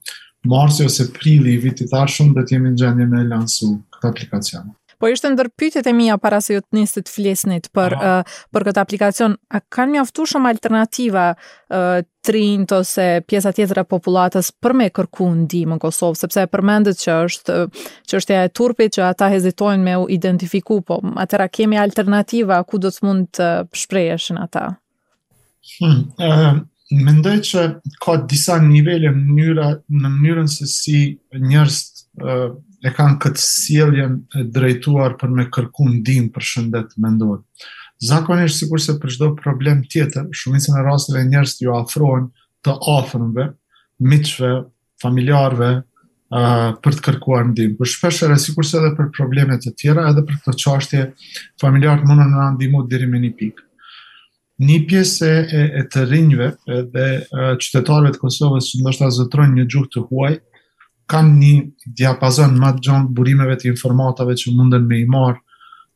marsi 0.48 0.86
ose 0.86 1.10
prili 1.14 1.54
i 1.54 1.62
vitit 1.64 1.94
arshëm 1.94 2.34
dhe 2.36 2.44
të 2.46 2.56
jemi 2.58 2.74
në 2.74 2.78
gjendje 2.82 3.08
me 3.12 3.24
lansu 3.30 3.70
këtë 3.94 4.30
Po 4.98 5.06
ishte 5.14 5.30
ndër 5.30 5.52
pyetjet 5.54 5.86
e 5.86 5.92
mia 5.94 6.16
para 6.18 6.40
se 6.42 6.56
ju 6.56 6.62
të 6.64 6.74
nisë 6.74 7.02
të 7.06 7.12
flesnit 7.14 7.68
për 7.78 7.94
uh, 7.98 8.38
për 8.56 8.64
këtë 8.68 8.80
aplikacion, 8.82 9.36
a 9.54 9.60
kanë 9.76 9.94
mjaftuar 9.94 10.30
shumë 10.32 10.50
alternativa 10.56 11.26
uh, 11.36 12.00
trint 12.26 12.74
ose 12.74 13.06
pjesa 13.30 13.52
tjetër 13.54 13.84
e 13.84 13.86
popullatës 13.92 14.50
për 14.64 14.74
me 14.80 14.88
kërku 14.96 15.28
ndihmë 15.44 15.78
në 15.78 15.84
Kosovë, 15.84 16.18
sepse 16.24 16.48
e 16.48 16.50
përmendet 16.50 16.98
që 17.04 17.20
është 17.28 17.60
uh, 17.68 17.84
çështja 18.10 18.42
e 18.48 18.52
turpit 18.58 18.98
që 18.98 19.06
ata 19.12 19.30
hezitojnë 19.36 19.86
me 19.86 20.00
u 20.02 20.08
identifiku, 20.18 20.80
po 20.82 20.98
atëra 21.22 21.46
kemi 21.54 21.78
alternativa 21.78 22.58
ku 22.66 22.82
do 22.82 22.90
të 22.96 23.06
mund 23.06 23.30
të 23.38 23.52
shprehëshin 23.84 24.42
ata. 24.48 24.66
Hmm, 25.76 26.02
uh, 26.18 26.56
Mendoj 26.90 27.38
se 27.44 27.64
ka 28.02 28.16
disa 28.32 28.56
nivele 28.64 29.12
në 29.14 29.20
mënyra 29.28 29.74
mënyrën 30.02 30.48
se 30.48 30.66
si 30.72 31.00
njerëz 31.38 31.82
uh, 32.24 32.50
e 32.86 32.92
kanë 32.94 33.18
këtë 33.24 33.42
sieljen 33.42 34.18
e 34.38 34.44
drejtuar 34.54 35.16
për 35.20 35.32
me 35.34 35.46
kërku 35.54 35.88
ndim 35.98 36.28
për 36.36 36.46
shëndet 36.52 36.94
mendor. 37.02 37.42
Zakonisht 38.06 38.60
si 38.60 38.68
kurse 38.70 38.98
për 39.02 39.14
çdo 39.16 39.30
problem 39.40 39.80
tjetër, 39.90 40.28
shumicën 40.38 40.78
e 40.78 40.84
rasteve 40.86 41.24
të 41.24 41.64
ju 41.66 41.74
afrohen 41.74 42.28
të 42.64 42.78
afërmve, 43.00 43.50
miqve, 44.02 44.54
familjarve, 45.04 45.72
Uh, 46.28 46.74
për 46.84 46.92
të 46.98 47.02
kërkuar 47.06 47.46
ndihmë. 47.54 47.78
Por 47.80 47.88
shpesh 47.88 48.18
edhe 48.26 48.36
sikurse 48.44 48.76
edhe 48.82 48.90
për 48.98 49.06
probleme 49.16 49.56
të 49.64 49.70
tjera, 49.80 50.10
edhe 50.12 50.26
për 50.28 50.42
këtë 50.42 50.54
çështje, 50.60 51.04
familjarët 51.64 52.04
mundën 52.10 52.34
na 52.36 52.50
ndihmu 52.58 52.82
deri 52.92 53.08
në 53.08 53.22
një 53.22 53.30
pikë. 53.40 53.64
Një 54.68 54.76
pjesë 54.90 55.30
e, 55.30 55.62
e, 55.80 55.84
të 55.94 56.04
rinjve 56.10 56.50
dhe 56.92 57.06
uh, 57.22 57.54
qytetarëve 57.62 58.12
të 58.18 58.22
Kosovës 58.26 58.68
që 58.74 58.82
ndoshta 58.82 59.08
zotrojnë 59.22 59.56
një 59.62 59.66
gjuhë 59.72 59.90
të 59.96 60.04
huaj, 60.10 60.36
kanë 61.12 61.36
një 61.42 61.52
diapazon 62.00 62.56
më 62.60 62.72
të 62.78 62.84
gjonë 62.88 63.14
burimeve 63.18 63.56
të 63.62 63.70
informatave 63.74 64.36
që 64.40 64.54
munden 64.56 64.88
me 64.88 65.00
i 65.02 65.06
marë, 65.10 65.40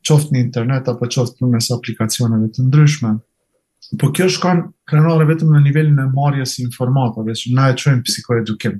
qoftë 0.07 0.33
një 0.35 0.43
internet 0.47 0.87
apo 0.91 1.07
qoftë 1.15 1.43
një 1.43 1.51
mes 1.55 1.67
aplikacioneve 1.75 2.49
të 2.55 2.65
ndryshme. 2.69 3.11
Po 3.99 4.11
kjo 4.15 4.29
shkon 4.31 4.61
krenore 4.87 5.25
vetëm 5.27 5.51
në 5.51 5.63
nivelin 5.65 5.99
e 5.99 6.05
marjes 6.15 6.57
informatave, 6.63 7.35
që 7.35 7.51
na 7.57 7.69
e 7.71 7.75
qojmë 7.81 8.05
psikoedukim, 8.07 8.77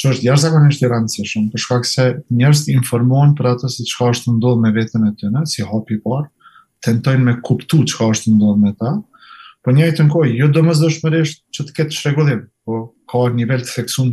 që 0.00 0.12
është 0.12 0.26
jashtëzakonisht 0.26 0.82
e 0.84 0.90
rëndësishëm, 0.90 1.46
për 1.52 1.62
shkak 1.62 1.86
se 1.88 2.08
njerëz 2.40 2.64
të 2.66 2.74
informohen 2.80 3.36
për 3.38 3.52
atë 3.54 3.70
si 3.76 3.86
çka 3.92 4.10
është 4.16 4.34
ndodhur 4.40 4.60
me 4.64 4.72
veten 4.76 5.06
e 5.08 5.12
tyre, 5.20 5.44
si 5.48 5.62
hapi 5.70 5.96
i 5.96 6.02
parë, 6.02 6.26
tentojnë 6.84 7.26
me 7.28 7.36
kuptu 7.46 7.84
çka 7.92 8.10
është 8.16 8.34
ndodhur 8.34 8.58
me 8.64 8.74
ta, 8.80 8.96
por 9.64 9.76
njëjtën 9.78 10.10
kohë 10.12 10.32
jo 10.40 10.50
domosdoshmërisht 10.54 11.44
që 11.54 11.68
të 11.68 11.76
ketë 11.78 12.00
shregullim, 12.00 12.42
po 12.66 12.80
ka 13.12 13.26
një 13.30 13.36
nivel 13.44 13.62
të 13.66 13.76
theksuar 13.78 14.10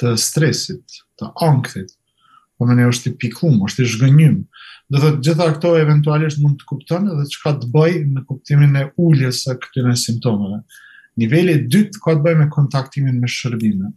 të 0.00 0.12
stresit, 0.20 1.00
të 1.20 1.30
ankthit, 1.44 1.92
po 2.56 2.64
më 2.68 2.76
ne 2.78 2.86
është 2.88 3.10
i 3.10 3.14
pikum, 3.20 3.58
është 3.68 3.84
i 3.84 3.90
zhgënjym. 3.94 4.36
Do 4.92 5.00
thotë 5.02 5.22
gjitha 5.26 5.48
këto 5.58 5.74
eventualisht 5.80 6.40
mund 6.40 6.58
të 6.60 6.68
kupton 6.70 7.08
edhe 7.12 7.26
çka 7.34 7.52
të 7.60 7.68
bëj 7.74 7.96
në 8.14 8.22
kuptimin 8.28 8.78
e 8.80 8.84
uljes 9.02 9.42
së 9.44 9.56
këtyre 9.64 9.96
simptomave. 10.00 10.60
Niveli 11.20 11.56
i 11.58 11.64
dytë 11.72 12.00
ka 12.04 12.14
të 12.16 12.24
bëjë 12.24 12.40
me 12.42 12.48
kontaktimin 12.52 13.20
me 13.20 13.28
shërbime. 13.32 13.90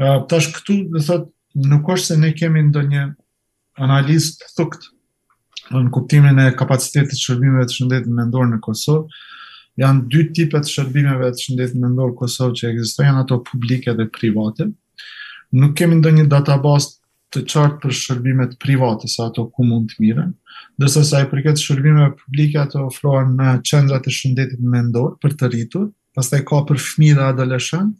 Uh, 0.00 0.20
tash 0.30 0.50
këtu 0.56 0.78
do 0.94 1.02
thotë 1.04 1.68
nuk 1.68 1.88
është 1.94 2.12
se 2.12 2.16
ne 2.22 2.30
kemi 2.36 2.62
ndonjë 2.70 3.04
analist 3.86 4.40
të 4.44 4.52
thukt 4.56 4.88
në 5.72 5.90
kuptimin 5.92 6.40
e 6.40 6.50
kapacitetit 6.56 7.18
shërbimeve 7.18 7.66
të 7.68 7.76
shëndetit 7.80 8.12
mendor 8.14 8.46
në 8.52 8.60
Kosovë, 8.64 9.04
janë 9.82 10.04
dy 10.12 10.24
tipet 10.36 10.68
shërbimeve 10.70 11.28
të 11.34 11.42
shëndetit 11.44 11.80
mendor 11.82 12.12
në 12.12 12.18
Kosovë 12.20 12.54
që 12.60 12.68
ekzistojnë, 12.74 13.24
ato 13.24 13.40
publike 13.48 13.94
dhe 13.98 14.06
private 14.14 14.70
nuk 15.56 15.74
kemi 15.78 15.96
ndonjë 16.02 16.26
database 16.30 16.98
të 17.34 17.42
qartë 17.50 17.80
për 17.82 17.94
shërbimet 18.00 18.56
private 18.62 19.08
sa 19.10 19.28
ato 19.30 19.46
ku 19.50 19.64
mund 19.66 19.90
të 19.90 20.02
miren, 20.02 20.34
dërsa 20.80 21.02
sa 21.04 21.22
i 21.24 21.28
përket 21.30 21.60
shërbimeve 21.62 22.12
publike 22.20 22.60
ato 22.62 22.84
ofrohen 22.90 23.32
në 23.38 23.48
qendrat 23.66 24.06
e 24.10 24.14
shëndetit 24.14 24.62
mendor 24.72 25.16
për 25.24 25.34
të 25.40 25.50
rritur, 25.52 25.88
pastaj 26.16 26.44
ka 26.48 26.60
për 26.68 26.80
fëmijë 26.86 27.16
dhe 27.18 27.26
adoleshent 27.30 27.96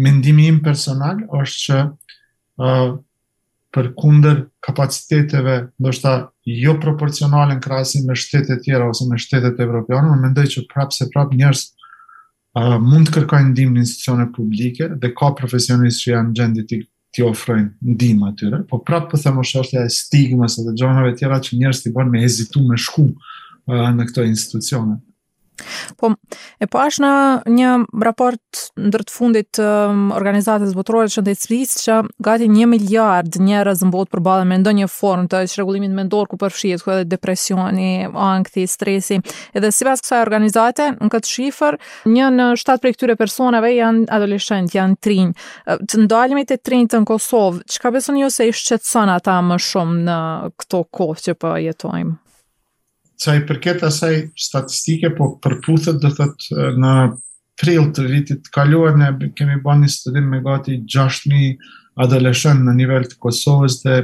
Mendimi 0.00 0.48
im 0.52 0.58
personal 0.64 1.20
është 1.38 1.60
që 1.64 1.82
uh, 1.86 2.88
për 3.74 3.88
kunder 3.98 4.38
kapaciteteve 4.66 5.58
ndoshta 5.80 6.14
jo 6.50 6.74
proporcionale 6.82 7.56
në 7.56 7.62
krasin 7.62 8.06
me 8.08 8.16
shtetet 8.18 8.64
tjera 8.66 8.88
ose 8.90 9.06
me 9.06 9.18
shtetet 9.22 9.60
evropiane, 9.66 10.10
më 10.10 10.24
mendoj 10.28 10.48
që 10.56 10.64
prapë 10.72 10.96
se 11.02 11.06
prapë 11.14 11.38
njërës 11.42 11.68
mund 12.58 13.06
të 13.08 13.12
kërkojnë 13.14 13.50
ndihmë 13.52 13.74
në 13.76 13.82
institucione 13.84 14.24
publike 14.34 14.88
dhe 15.02 15.10
ka 15.16 15.28
profesionistë 15.38 16.04
që 16.04 16.12
janë 16.14 16.32
gjendje 16.38 16.64
të 16.72 16.78
ti 17.16 17.24
ofrojnë 17.26 17.92
ndihmë 17.94 18.26
atyre, 18.32 18.62
por 18.70 18.82
prapë 18.86 19.10
po 19.12 19.18
them 19.22 19.38
shoshtja 19.50 19.84
e 19.86 19.90
stigmas 19.94 20.56
se 20.58 20.62
të 20.66 20.74
gjonave 20.78 21.12
të 21.12 21.22
tjera 21.22 21.38
që 21.46 21.58
njerëzit 21.60 21.82
t'i 21.86 21.92
bën 21.96 22.10
me 22.14 22.22
hezitim 22.24 22.68
me 22.70 22.76
shku 22.78 23.06
në 23.70 24.06
këto 24.10 24.24
institucione. 24.32 24.98
Po, 26.00 26.12
e 26.60 26.66
pash 26.70 27.00
në 27.02 27.08
një 27.50 27.70
raport 28.02 28.60
ndër 28.80 29.04
të 29.08 29.14
fundit 29.14 29.48
të 29.58 29.66
um, 29.90 30.02
organizatës 30.16 30.74
botërore 30.76 31.10
të 31.10 31.18
shëndetë 31.18 31.78
që 31.84 31.96
gati 32.26 32.48
një 32.52 32.68
miliard 32.70 33.38
njerëz 33.44 33.82
në 33.86 33.92
për 33.96 34.10
përbale 34.14 34.46
me 34.50 34.60
ndonjë 34.62 34.88
formë 34.94 35.30
të 35.32 35.42
shregullimin 35.52 35.96
mendor 35.98 36.28
ku 36.32 36.38
përfshjet, 36.42 36.84
ku 36.84 36.94
edhe 36.94 37.08
depresioni, 37.12 37.90
angthi, 38.30 38.66
stresi. 38.70 39.20
Edhe 39.56 39.72
si 39.74 39.88
pas 39.88 40.00
kësaj 40.04 40.22
organizate, 40.26 40.90
në 41.00 41.10
këtë 41.14 41.32
shifër, 41.34 41.80
një 42.14 42.30
në 42.38 42.48
7 42.60 42.82
për 42.84 42.90
e 42.90 42.94
këtyre 42.96 43.18
personave 43.20 43.74
janë 43.76 44.06
adolescent, 44.16 44.74
janë 44.76 44.98
trinj. 45.04 45.32
Uh, 45.66 45.78
të 45.90 46.04
ndalimit 46.06 46.50
të 46.52 46.60
trinj 46.66 46.90
të 46.92 47.02
në 47.04 47.08
Kosovë, 47.10 47.64
që 47.70 47.84
ka 47.84 47.92
beson 47.96 48.20
jo 48.20 48.30
se 48.32 48.48
i 48.50 48.54
shqetson 48.56 49.10
ata 49.16 49.40
më 49.44 49.60
shumë 49.60 50.04
në 50.08 50.20
këto 50.60 50.84
kohë 50.98 51.24
që 51.26 51.32
për 51.34 51.38
po 51.50 51.56
jetojmë? 51.58 52.18
Sa 53.20 53.34
i 53.36 53.42
përket 53.44 53.82
asaj 53.84 54.14
statistike, 54.40 55.10
po 55.16 55.26
përputhet 55.44 55.98
do 56.00 56.08
thot 56.16 56.46
në 56.80 56.92
prill 57.60 57.90
të 57.92 58.06
vitit 58.08 58.48
kaluar 58.54 58.94
ne 58.96 59.10
kemi 59.40 59.58
bënë 59.66 59.90
studim 59.92 60.30
me 60.32 60.38
gati 60.46 60.78
6000 60.94 61.66
adoleshentë 62.06 62.64
në 62.70 62.74
nivel 62.78 63.04
të 63.10 63.18
Kosovës 63.20 63.76
dhe 63.82 63.98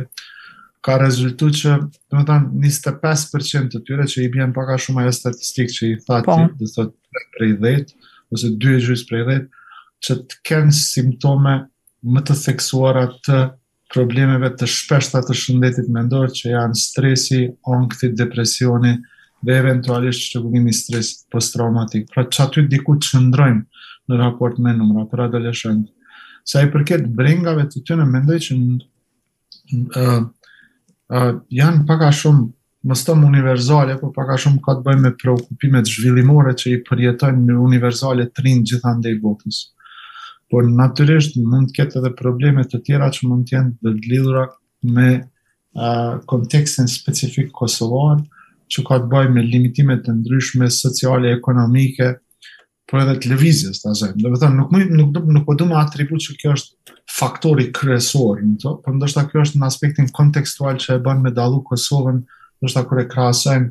ka 0.85 0.99
rezultu 1.01 1.49
që, 1.49 1.79
do 2.13 2.19
të 2.19 2.29
them, 2.29 2.45
25% 2.67 3.73
të 3.73 3.81
tyre 3.89 4.05
që 4.13 4.27
i 4.27 4.33
bjen 4.37 4.53
pak 4.59 4.75
a 4.75 4.77
shumë 4.85 5.07
ajo 5.07 5.15
statistikë 5.23 5.75
që 5.79 5.87
i 5.89 5.97
thati 6.05 6.27
po. 6.29 6.69
thot 6.77 6.93
prej 7.39 7.55
10 7.65 7.97
ose 8.37 8.53
2 8.69 8.77
gjys 8.85 9.07
prej 9.09 9.25
10 9.31 9.47
që 10.07 10.19
të 10.29 10.43
kenë 10.51 10.77
simptome 10.83 11.57
më 12.15 12.27
të 12.29 12.37
seksuara 12.45 13.07
të 13.25 13.41
problemeve 13.95 14.49
të 14.59 14.67
shpeshta 14.71 15.21
të 15.27 15.37
shëndetit 15.41 15.91
mendor 15.95 16.31
që 16.35 16.53
janë 16.53 16.79
stresi, 16.81 17.43
ankthi, 17.77 18.11
depresioni 18.19 18.95
dhe 19.47 19.59
eventualisht 19.61 20.33
që 20.33 20.43
i 20.59 20.73
stres 20.75 21.13
post-traumatik. 21.31 22.09
Pra 22.15 22.25
që 22.25 22.43
aty 22.47 22.67
diku 22.69 22.97
të 22.99 23.21
në 24.09 24.19
raport 24.21 24.59
me 24.59 24.73
numra, 24.77 25.05
për 25.11 25.21
adoleshën. 25.27 25.83
Sa 26.47 26.63
i 26.63 26.71
përket 26.71 27.09
brengave 27.19 27.65
të 27.71 27.81
të 27.83 27.95
në 27.99 28.07
mendoj 28.07 28.39
që 28.47 28.55
në, 28.57 28.77
në, 29.73 30.27
në, 31.11 31.41
janë 31.59 31.87
paka 31.89 32.11
shumë 32.13 32.47
më 32.87 32.95
stëmë 32.95 33.27
univerzale, 33.27 33.97
po 33.99 34.13
paka 34.15 34.37
shumë 34.39 34.63
ka 34.63 34.77
të 34.79 34.85
bëjmë 34.87 35.03
me 35.03 35.11
preokupimet 35.19 35.89
zhvillimore 35.91 36.53
që 36.59 36.71
i 36.71 36.83
përjetojnë 36.87 37.49
në 37.51 37.57
univerzale 37.67 38.29
të 38.31 38.45
rinë 38.47 38.63
gjithan 38.71 39.03
i 39.11 39.17
botës 39.19 39.65
por 40.53 40.67
natyrisht 40.69 41.37
mund 41.41 41.71
të 41.73 41.81
ketë 41.81 41.99
edhe 42.01 42.13
probleme 42.19 42.65
të 42.67 42.83
tjera 42.87 43.09
që 43.13 43.29
mund 43.31 43.49
të 43.49 43.57
jenë 43.57 43.73
të 43.83 43.93
lidhura 44.11 44.45
me 44.97 45.09
a, 45.19 46.21
kontekstin 46.31 46.91
specifik 46.91 47.51
kosovar, 47.59 48.21
që 48.71 48.83
ka 48.89 49.01
të 49.05 49.11
bëjë 49.13 49.33
me 49.35 49.43
limitime 49.47 49.97
të 50.05 50.15
ndryshme 50.21 50.69
sociale, 50.75 51.33
ekonomike, 51.37 52.13
por 52.91 53.03
edhe 53.03 53.17
të 53.23 53.33
lëvizjes, 53.33 53.81
ta 53.83 53.93
Do 54.15 54.31
të 54.31 54.41
thonë 54.45 54.59
nuk 54.61 54.71
mund 54.75 54.93
nuk 54.95 55.17
nuk 55.35 55.47
po 55.49 55.55
duam 55.59 55.73
atribut 55.75 56.23
që 56.23 56.37
kjo 56.41 56.53
është 56.55 56.95
faktori 57.19 57.71
kryesor, 57.75 58.43
më 58.45 58.61
thonë, 58.63 58.81
por 58.85 58.95
ndoshta 58.97 59.25
kjo 59.31 59.43
është 59.43 59.59
në 59.61 59.67
aspektin 59.67 60.13
kontekstual 60.15 60.79
që 60.83 60.97
e 60.99 61.03
bën 61.03 61.23
me 61.25 61.33
dallu 61.35 61.63
Kosovën, 61.67 62.23
ndoshta 62.63 62.85
kur 62.89 63.03
e 63.03 63.09
krahasojm 63.11 63.67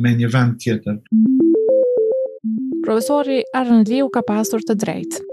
me 0.00 0.14
një 0.20 0.32
vend 0.32 0.56
tjetër. 0.64 0.96
Profesori 2.84 3.42
Arnliu 3.56 4.08
ka 4.12 4.24
pasur 4.28 4.64
të 4.68 4.76
drejtë. 4.84 5.30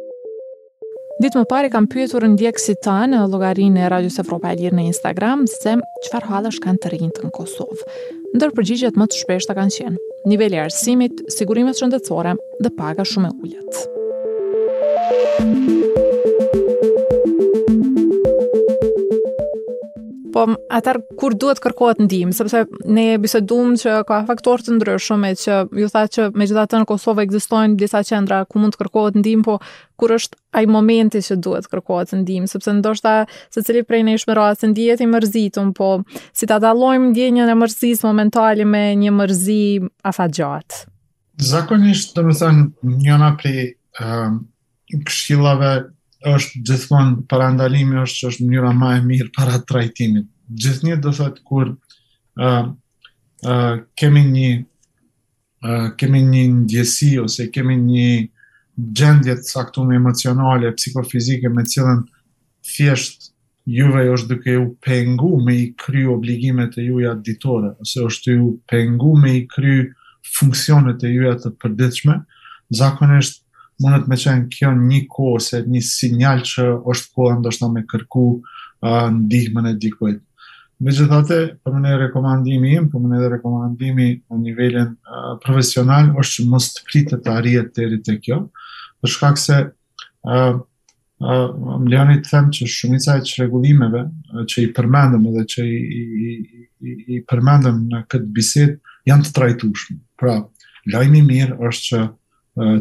Ditë 1.19 1.39
më 1.41 1.45
pari 1.49 1.67
kam 1.73 1.87
pyetur 1.91 2.23
në 2.25 2.37
djekë 2.39 2.59
si 2.63 2.73
ta 2.83 2.95
në 3.09 3.17
eh, 3.19 3.25
logarinë 3.33 3.77
e 3.83 3.89
Radius 3.93 4.17
Evropa 4.23 4.45
e 4.51 4.55
Lirë 4.61 4.75
në 4.77 4.83
Instagram 4.91 5.39
se 5.51 5.71
qëfar 6.05 6.23
halësh 6.31 6.59
kanë 6.63 6.81
të 6.81 6.87
rinjë 6.95 7.21
në 7.27 7.31
Kosovë. 7.35 7.83
Ndër 8.37 8.51
përgjigjet 8.57 8.95
më 9.01 9.05
të 9.11 9.15
shpeshta 9.23 9.53
kanë 9.57 9.75
qenë, 9.81 9.99
nivelli 10.31 10.57
arsimit, 10.63 11.15
sigurimet 11.33 11.77
shëndetësore 11.81 12.33
dhe 12.63 12.69
paga 12.79 13.03
shumë 13.07 13.27
e 13.27 13.33
ullët. 13.49 13.73
po 20.41 20.55
atar 20.73 20.97
kur 21.19 21.35
duhet 21.37 21.59
kërkohet 21.61 21.99
ndihmë, 22.05 22.33
sepse 22.33 22.63
ne 22.89 23.03
e 23.13 23.17
bisedum 23.21 23.73
që 23.79 23.97
ka 24.09 24.21
faktor 24.29 24.63
të 24.65 24.77
ndryshme 24.79 25.29
që 25.37 25.57
ju 25.79 25.89
tha 25.93 26.03
që 26.15 26.27
me 26.39 26.47
gjitha 26.49 26.63
të 26.71 26.81
në 26.81 26.87
Kosovë 26.89 27.25
ekzistojnë 27.27 27.77
disa 27.79 28.01
qendra 28.07 28.39
ku 28.49 28.61
mund 28.61 28.73
të 28.75 28.81
kërkohet 28.83 29.19
ndihmë, 29.21 29.45
po 29.45 29.57
kur 30.01 30.15
është 30.15 30.39
ai 30.57 30.65
momenti 30.69 31.21
që 31.23 31.37
duhet 31.45 31.69
kërkohet 31.71 32.15
ndihmë, 32.23 32.49
sepse 32.51 32.73
ndoshta 32.79 33.15
se 33.53 33.61
cili 33.67 33.83
prej 33.85 34.01
ne 34.07 34.17
ishme 34.17 34.35
rrasë 34.37 34.71
ndihet 34.71 35.03
i 35.05 35.09
mërzitun, 35.11 35.73
po 35.77 35.91
si 36.33 36.49
ta 36.49 36.57
dallojmë 36.63 37.11
ndjenjën 37.11 37.53
e 37.53 37.59
mërzis 37.61 38.01
momentali 38.07 38.65
me 38.65 38.85
një 39.03 39.13
mërzi 39.21 39.61
a 40.09 40.15
fa 40.17 40.25
gjatë. 40.29 40.81
Zakonisht 41.41 42.15
të 42.17 42.25
me 42.27 42.35
thënë 42.37 42.97
njëna 42.97 43.33
pri 43.39 43.53
um, 44.01 44.41
është 46.29 46.61
gjithmonë 46.69 47.47
ndalimi 47.55 47.97
është 48.01 48.17
që 48.19 48.27
është 48.31 48.45
mënyra 48.47 48.71
më 48.77 48.89
e 48.97 48.99
mirë 49.05 49.29
para 49.37 49.59
trajtimit. 49.67 50.27
Gjithnjë 50.53 50.99
do 51.01 51.13
thot 51.17 51.39
kur 51.47 51.71
ë 51.71 52.45
uh, 52.45 52.69
uh, 53.47 53.79
kemi 53.97 54.23
një 54.29 54.51
uh, 55.65 55.87
kemi 55.97 56.21
një 56.33 56.43
ndjesi 56.59 57.13
ose 57.23 57.47
kemi 57.53 57.77
një 57.81 58.07
gjendje 58.97 59.35
të 59.39 59.49
caktuar 59.49 59.93
emocionale, 59.97 60.71
psikofizike 60.77 61.49
me 61.53 61.65
cilën 61.67 62.03
thjesht 62.75 63.31
juve 63.69 64.05
është 64.13 64.29
duke 64.35 64.53
ju 64.55 64.67
pengu 64.85 65.33
me 65.45 65.55
i 65.57 65.65
kry 65.77 66.05
obligimet 66.09 66.77
e 66.81 66.85
juja 66.87 67.15
ditore, 67.25 67.73
ose 67.81 68.05
është 68.09 68.37
ju 68.37 68.51
pengu 68.71 69.15
me 69.21 69.35
i 69.39 69.43
kry 69.47 69.75
funksionet 70.37 71.03
e 71.05 71.11
juja 71.11 71.35
të 71.41 71.51
përdithshme, 71.61 72.15
zakonisht 72.77 73.41
mundet 73.81 74.07
me 74.09 74.17
qenë 74.19 74.49
kjo 74.53 74.71
një 74.77 75.01
kohë 75.11 75.41
se 75.45 75.59
një 75.69 75.81
sinjal 75.85 76.41
që 76.47 76.65
është 76.93 77.11
kohë 77.17 77.37
ndoshta 77.41 77.69
me 77.73 77.83
kërku 77.89 78.23
uh, 78.31 79.07
ndihmën 79.17 79.71
e 79.71 79.73
dikujt. 79.81 80.21
Me 80.81 80.93
gjithate, 80.97 81.37
për 81.61 81.73
mëne 81.75 81.91
rekomandimi 82.07 82.71
im, 82.79 82.87
për 82.89 83.03
mëne 83.03 83.19
dhe 83.21 83.27
rekomandimi 83.35 84.07
në 84.17 84.39
nivelin 84.45 84.93
uh, 85.05 85.29
profesional, 85.43 86.09
është 86.21 86.39
që 86.41 86.47
mos 86.53 86.69
të 86.73 86.85
pritë 86.87 87.19
të 87.25 87.35
arjet 87.37 87.71
të 87.75 87.85
erit 87.87 88.09
e 88.09 88.17
kjo, 88.25 88.39
për 89.01 89.13
shkak 89.15 89.41
se 89.41 89.59
uh, 89.67 90.53
uh, 90.57 91.45
më 91.83 91.93
leoni 91.93 92.19
të 92.23 92.31
them 92.33 92.49
që 92.57 92.69
shumica 92.77 93.19
e 93.21 93.25
qregullimeve 93.29 94.07
uh, 94.07 94.45
që 94.49 94.65
i 94.67 94.71
përmendëm 94.79 95.27
edhe 95.33 95.45
që 95.55 95.67
i, 95.67 95.83
i, 95.97 96.33
i, 96.89 96.95
i 97.17 97.21
përmendëm 97.29 97.83
në 97.93 98.01
këtë 98.09 98.33
biset, 98.37 98.79
janë 99.09 99.27
të 99.29 99.37
trajtushme. 99.37 99.99
Pra, 100.21 100.39
lajmi 100.95 101.21
mirë 101.27 101.59
është 101.61 101.87
që 101.93 102.01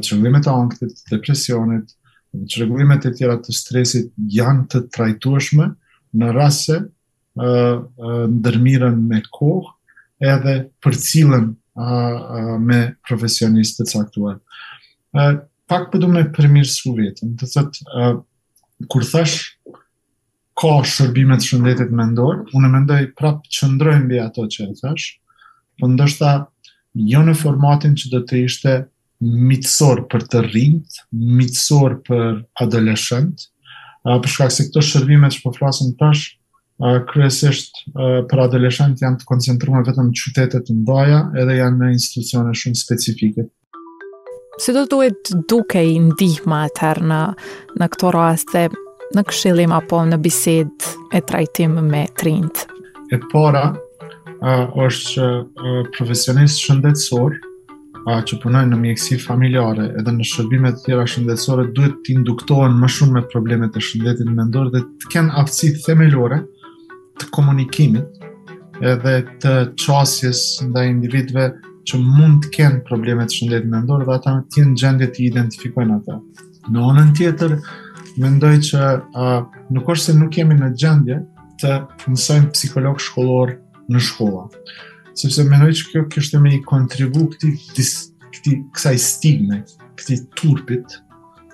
qëllimet 0.04 0.46
e 0.49 0.52
angëtit, 0.52 1.02
depresionit, 1.10 1.92
qëllimet 2.52 3.06
e 3.08 3.12
tjera 3.16 3.37
të 3.42 3.54
stresit 3.56 4.10
janë 4.38 4.66
të 4.70 4.82
trajtuashme 4.94 5.70
në 6.20 6.32
rase 6.37 6.80
në 7.38 7.46
e, 7.46 8.30
ndërmiren 8.37 8.99
me 9.08 9.20
kohë 9.32 9.76
edhe 10.30 10.54
për 10.84 10.96
cilën 11.00 11.49
me 12.68 12.78
profesionistë 13.08 13.84
po 13.87 13.88
të 13.88 14.00
caktuar. 14.00 14.37
pak 15.70 15.84
përdu 15.92 16.08
me 16.10 16.25
përmirë 16.34 16.66
su 16.68 16.90
vetën, 16.96 17.37
të 17.38 17.46
thëtë, 17.46 18.88
kur 18.90 19.04
thash 19.06 19.37
ka 20.60 20.72
shërbimet 20.84 21.40
shëndetit 21.46 21.90
mendor, 21.94 22.40
unë 22.52 22.68
mendoj 22.75 22.99
prapë 23.16 23.49
që 23.54 23.68
ndrojnë 23.76 24.08
bëja 24.10 24.25
ato 24.26 24.44
që 24.50 24.66
e 24.66 24.75
thash, 24.82 25.06
për 25.78 25.80
po 25.80 25.88
ndështa 25.94 26.30
jo 27.14 27.20
në 27.25 27.37
formatin 27.38 27.94
që 27.96 28.10
do 28.12 28.20
të 28.26 28.42
ishte 28.49 28.75
mitësor 29.20 30.04
për 30.10 30.24
të 30.32 30.40
rrimt, 30.48 31.00
mitësor 31.12 31.98
për 32.08 32.28
adoleshent, 32.64 33.46
për 34.04 34.32
shkak 34.34 34.52
se 34.54 34.68
këto 34.68 34.82
shërbimet 34.84 35.34
që 35.36 35.42
për 35.44 35.50
po 35.52 35.56
flasëm 35.58 35.92
tash, 36.00 36.30
kryesisht 37.10 37.82
për 38.30 38.42
adoleshent 38.46 39.02
janë 39.04 39.20
të 39.20 39.28
koncentruar 39.28 39.84
vetëm 39.84 40.06
në 40.10 40.16
qytetet 40.16 40.68
të 40.70 40.76
doja 40.88 41.18
edhe 41.42 41.58
janë 41.58 41.82
në 41.82 41.90
institucione 41.98 42.54
shumë 42.56 42.80
specifike. 42.80 43.44
Se 44.60 44.72
do 44.76 44.82
të 44.84 44.90
duhet 44.92 45.30
duke 45.50 45.82
i 45.92 45.98
ndihma 46.06 46.64
atër 46.70 47.00
në, 47.10 47.20
në 47.80 47.86
këto 47.94 48.10
raste, 48.16 48.64
në 49.16 49.24
këshilim 49.28 49.72
apo 49.76 50.00
në 50.08 50.16
bised 50.22 50.90
e 51.12 51.20
trajtim 51.28 51.76
me 51.92 52.06
të 52.16 52.50
E 53.12 53.18
para, 53.32 53.62
është 54.40 55.06
që 55.06 55.28
profesionistë 55.96 56.60
shëndetsorë 56.64 57.50
a, 58.09 58.21
që 58.28 58.37
punojnë 58.42 58.73
në 58.73 58.78
mjekësi 58.80 59.16
familjare 59.25 59.88
edhe 60.00 60.14
në 60.16 60.26
shërbimet 60.33 60.80
tjera 60.85 61.04
shëndetësore 61.11 61.66
duhet 61.76 61.99
të 62.07 62.14
induktohen 62.16 62.78
më 62.80 62.88
shumë 62.97 63.16
me 63.19 63.23
problemet 63.33 63.76
e 63.76 63.83
shëndetit 63.85 64.30
mendor 64.37 64.71
dhe 64.75 64.83
të 65.02 65.11
kenë 65.14 65.35
aftësi 65.42 65.73
themelore 65.85 66.38
të 67.21 67.28
komunikimit 67.37 68.80
edhe 68.92 69.16
të 69.42 69.54
qasjes 69.85 70.42
nda 70.69 70.85
individve 70.88 71.50
që 71.90 72.00
mund 72.00 72.45
të 72.47 72.52
kenë 72.57 72.83
problemet 72.88 73.28
të 73.33 73.40
shëndetit 73.42 73.71
mendor 73.75 74.04
dhe 74.09 74.16
ata 74.19 74.37
të 74.49 74.62
jenë 74.62 74.76
gjendje 74.83 75.11
të 75.16 75.26
identifikojnë 75.28 75.99
ata. 75.99 76.21
Në 76.71 76.87
onën 76.90 77.12
tjetër, 77.19 77.57
mendoj 78.21 78.54
që 78.64 78.95
a, 79.16 79.26
nuk 79.75 79.92
është 79.95 80.07
se 80.12 80.19
nuk 80.21 80.37
jemi 80.40 80.57
në 80.61 80.73
gjendje 80.80 81.21
të 81.61 81.76
mësojmë 82.09 82.52
psikolog 82.57 83.00
shkollor 83.04 83.54
në 83.90 84.00
shkolla 84.07 84.47
sepse 85.20 85.44
me 85.46 85.56
nëjë 85.60 85.74
që 85.80 85.88
kjo 85.90 86.02
kështë 86.14 86.40
me 86.44 86.52
i 86.56 86.60
kontribu 86.66 87.26
këti, 87.34 87.50
dis, 87.76 87.90
këti 88.36 88.54
kësaj 88.76 88.96
stigme, 89.02 89.58
këti 90.00 90.20
turpit, 90.40 90.96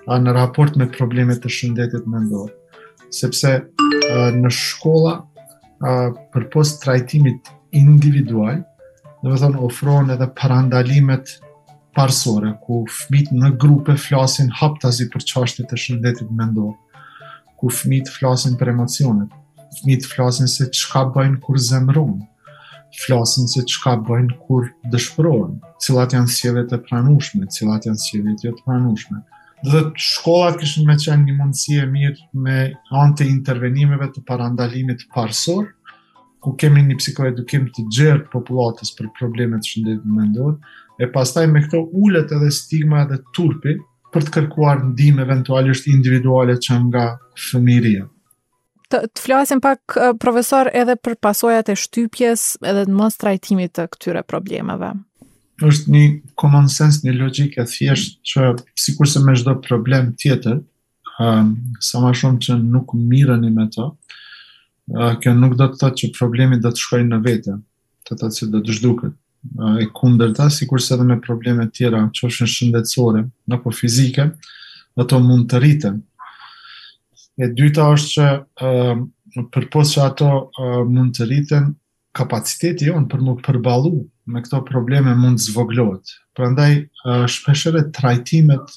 a, 0.07 0.17
në 0.23 0.35
raport 0.37 0.77
me 0.79 0.87
problemet 0.93 1.41
të 1.43 1.51
shëndetit 1.55 2.05
me 2.07 2.21
ndorë. 2.23 2.53
Sepse 3.19 3.51
a, 3.57 4.29
në 4.37 4.53
shkolla, 4.55 5.17
a, 5.19 5.97
për 6.33 6.47
post 6.53 6.79
trajtimit 6.85 7.51
individual, 7.75 8.61
në 9.23 9.33
vëthon 9.33 9.57
ofron 9.67 10.13
edhe 10.15 10.29
parandalimet 10.37 11.35
parsore, 11.97 12.53
ku 12.63 12.83
fmit 12.93 13.31
në 13.33 13.51
grupe 13.59 13.95
flasin 13.99 14.51
haptazi 14.59 15.09
për 15.11 15.25
qashtet 15.31 15.71
të 15.73 15.81
shëndetit 15.83 16.31
me 16.31 16.47
ndorë, 16.53 16.77
ku 17.57 17.71
fmit 17.73 18.07
flasin 18.19 18.55
për 18.59 18.71
emocionet, 18.75 19.31
fmit 19.81 20.05
flasin 20.05 20.47
se 20.51 20.69
qka 20.71 21.07
bëjnë 21.15 21.39
kur 21.43 21.57
zemrumë, 21.69 22.21
flasin 22.93 23.45
se 23.47 23.63
çka 23.67 23.93
bëjnë 24.07 24.35
kur 24.45 24.67
dëshpërohen, 24.91 25.57
cilat 25.83 26.15
janë 26.15 26.31
sjelljet 26.33 26.73
e 26.77 26.81
pranueshme, 26.87 27.47
cilat 27.53 27.87
janë 27.87 28.01
sjelljet 28.03 28.45
jo 28.45 28.53
të 28.55 28.65
pranueshme. 28.67 29.19
Do 29.65 29.81
të 29.89 30.03
shkollat 30.11 30.59
kishin 30.61 30.85
më 30.87 30.95
qenë 31.03 31.25
një 31.29 31.35
mundësi 31.39 31.79
e 31.81 31.87
mirë 31.89 32.27
me 32.45 32.57
anë 33.01 33.25
intervenimeve 33.27 34.11
të 34.13 34.21
parandalimit 34.27 35.07
parsor, 35.15 35.65
ku 36.45 36.53
kemi 36.61 36.83
një 36.85 36.99
psikoedukim 37.01 37.65
të 37.75 37.87
gjerë 37.97 38.19
të 38.25 38.31
popullatës 38.35 38.93
për 38.99 39.09
problemet 39.17 39.65
të 39.65 39.71
shëndetit 39.73 40.05
mendor, 40.13 40.53
e 41.01 41.09
pastaj 41.15 41.47
me 41.51 41.63
këto 41.65 41.83
ullet 42.03 42.31
edhe 42.37 42.51
stigma 42.59 43.03
dhe 43.09 43.19
turpi 43.35 43.75
për 44.13 44.27
të 44.29 44.35
kërkuar 44.37 44.85
ndim 44.93 45.17
eventualisht 45.25 45.89
individuale 45.91 46.55
që 46.67 46.77
nga 46.85 47.07
fëmiria 47.49 48.05
të, 48.91 48.99
të 49.13 49.21
flasim 49.23 49.61
pak 49.63 49.97
profesor 50.21 50.69
edhe 50.75 50.95
për 50.99 51.15
pasojat 51.23 51.71
e 51.71 51.75
shtypjes 51.79 52.43
edhe 52.67 52.85
të 52.87 52.95
mos 52.95 53.17
trajtimit 53.21 53.73
të 53.77 53.87
këtyre 53.95 54.23
problemeve. 54.29 54.93
Është 55.65 55.93
një 55.93 56.03
common 56.37 56.67
sense, 56.69 57.01
një 57.07 57.15
logjikë 57.17 57.63
e 57.63 57.67
thjeshtë 57.69 58.31
që 58.31 58.49
sikurse 58.77 59.23
me 59.25 59.33
çdo 59.39 59.55
problem 59.65 60.11
tjetër, 60.21 60.59
sa 61.81 62.01
më 62.03 62.11
shumë 62.19 62.43
që 62.45 62.57
nuk 62.61 62.91
mirëni 62.93 63.49
me 63.55 63.65
to, 63.73 63.87
ëh, 64.93 65.15
kjo 65.23 65.31
nuk 65.33 65.55
do 65.57 65.65
të 65.71 65.79
thotë 65.81 65.99
që 66.03 66.11
problemi 66.19 66.59
do 66.61 66.69
të 66.69 66.83
shkojnë 66.83 67.09
në 67.15 67.19
vete, 67.25 67.55
të 68.05 68.17
të 68.21 68.29
që 68.35 68.49
do 68.53 68.61
të 68.67 68.75
zhduket 68.81 69.15
e 69.81 69.85
kunder 69.95 70.31
ta, 70.35 70.45
si 70.51 70.65
kurse 70.69 70.93
edhe 70.95 71.05
me 71.09 71.15
probleme 71.23 71.65
tjera 71.73 72.01
që 72.13 72.27
është 72.29 72.43
në 72.45 72.51
shëndetsore, 72.53 73.19
në 73.49 73.59
po 73.63 73.71
fizike, 73.79 74.25
dhe 74.97 75.05
to 75.09 75.19
mund 75.23 75.45
të 75.49 75.59
rritën, 75.63 75.97
E 77.37 77.45
dyta 77.53 77.85
është 77.93 78.13
që 78.15 78.27
ehm, 78.67 79.03
për 79.55 79.67
posë 79.75 79.91
që 79.93 80.03
ato 80.07 80.29
ehm, 80.63 80.87
mund 80.95 81.17
të 81.17 81.27
rritën, 81.29 81.67
kapaciteti 82.17 82.87
jonë 82.89 83.11
për 83.11 83.21
më 83.27 83.35
përbalu 83.45 83.91
me 84.33 84.41
këto 84.43 84.63
probleme 84.65 85.13
mund 85.21 85.37
të 85.37 85.51
zvoglot. 85.51 86.13
Për 86.35 86.49
ndaj, 86.55 86.71
shpeshere 87.29 87.83
trajtimet 87.95 88.73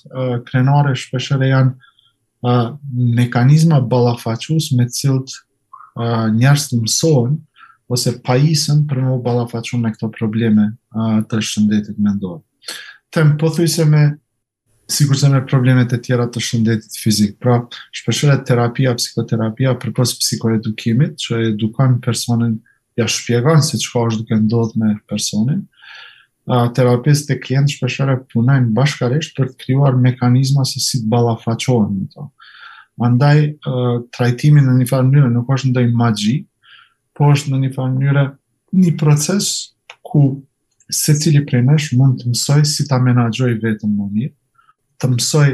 krenare 0.48 0.92
shpeshere 0.96 1.48
janë 1.48 2.60
mekanizma 3.16 3.80
balafacus 3.90 4.68
me 4.78 4.86
cilt 4.94 5.32
njërës 6.36 6.68
të 6.70 6.78
mësojnë 6.82 7.64
ose 7.96 8.12
pajisën 8.28 8.84
për 8.92 9.00
më 9.06 9.16
balafacu 9.26 9.80
me 9.80 9.90
këto 9.96 10.12
probleme 10.18 10.68
të 11.32 11.40
shëndetit 11.50 11.96
me 11.96 12.14
ndohë. 12.20 12.40
Tem, 13.10 13.34
po 13.40 13.48
thuj 13.56 13.68
se 13.78 13.88
me 13.90 14.04
si 14.92 15.06
kurse 15.06 15.28
me 15.28 15.40
problemet 15.46 15.92
e 15.94 15.98
tjera 16.02 16.26
të 16.28 16.40
shëndetit 16.42 16.96
fizik. 16.98 17.36
Pra, 17.40 17.60
shpeshore 17.94 18.34
terapia, 18.48 18.92
psikoterapia, 18.98 19.76
përpos 19.80 20.14
psikoedukimit, 20.20 21.16
që 21.22 21.40
edukan 21.52 21.98
personin, 22.04 22.56
ja 22.98 23.06
shpjegan 23.08 23.62
se 23.62 23.78
qëka 23.80 24.02
është 24.10 24.24
duke 24.24 24.38
ndodhë 24.42 24.82
me 24.82 24.92
personin. 25.10 25.62
A, 26.50 26.64
terapist 26.76 27.30
e 27.30 27.38
klient 27.38 27.70
shpeshore 27.70 28.18
punajnë 28.32 28.74
bashkaresht 28.76 29.36
për 29.38 29.52
të 29.52 29.60
kriuar 29.64 29.94
mekanizma 30.02 30.66
se 30.66 30.82
si 30.82 31.04
të 31.04 31.10
balafacohen 31.16 31.94
në 32.00 32.10
to. 32.16 32.26
Andaj, 33.06 33.38
a, 33.46 33.84
trajtimin 34.16 34.66
në 34.72 34.76
një 34.82 34.90
farë 34.90 35.08
njëre 35.12 35.30
nuk 35.36 35.54
është 35.56 35.70
në 35.70 35.78
dojnë 35.78 35.96
magji, 36.02 36.36
po 37.16 37.30
është 37.36 37.54
në 37.54 37.62
një 37.66 37.72
farë 37.78 37.96
njëre 38.02 38.26
një 38.80 38.96
proces 39.00 39.52
ku 40.06 40.24
se 40.90 41.14
cili 41.22 41.44
prej 41.46 41.62
nesh 41.68 41.92
mund 41.94 42.18
të 42.22 42.32
mësoj 42.32 42.62
si 42.66 42.88
ta 42.90 42.98
menagjoj 43.02 43.54
vetën 43.62 43.86
më 43.94 44.06
mirë, 44.14 44.34
të 45.00 45.08
mësoj 45.16 45.46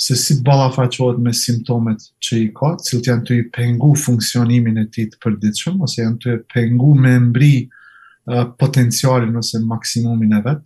se 0.00 0.16
si 0.16 0.36
balafaqohet 0.46 1.18
me 1.24 1.32
simptomet 1.36 2.02
që 2.24 2.38
i 2.46 2.46
ka, 2.56 2.70
cilët 2.84 3.08
janë 3.10 3.26
të 3.28 3.36
i 3.36 3.42
pengu 3.56 3.90
funksionimin 4.00 4.80
e 4.80 4.86
ti 4.94 5.06
të 5.12 5.20
përdiqëm, 5.24 5.82
ose 5.84 6.00
janë 6.02 6.20
të 6.24 6.34
i 6.36 6.40
pengu 6.54 6.94
me 7.04 7.14
mbri 7.26 7.50
uh, 7.66 8.46
potencialin 8.60 9.36
ose 9.42 9.60
maksimumin 9.72 10.38
e 10.38 10.40
vetë. 10.46 10.64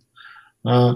Uh, 0.71 0.89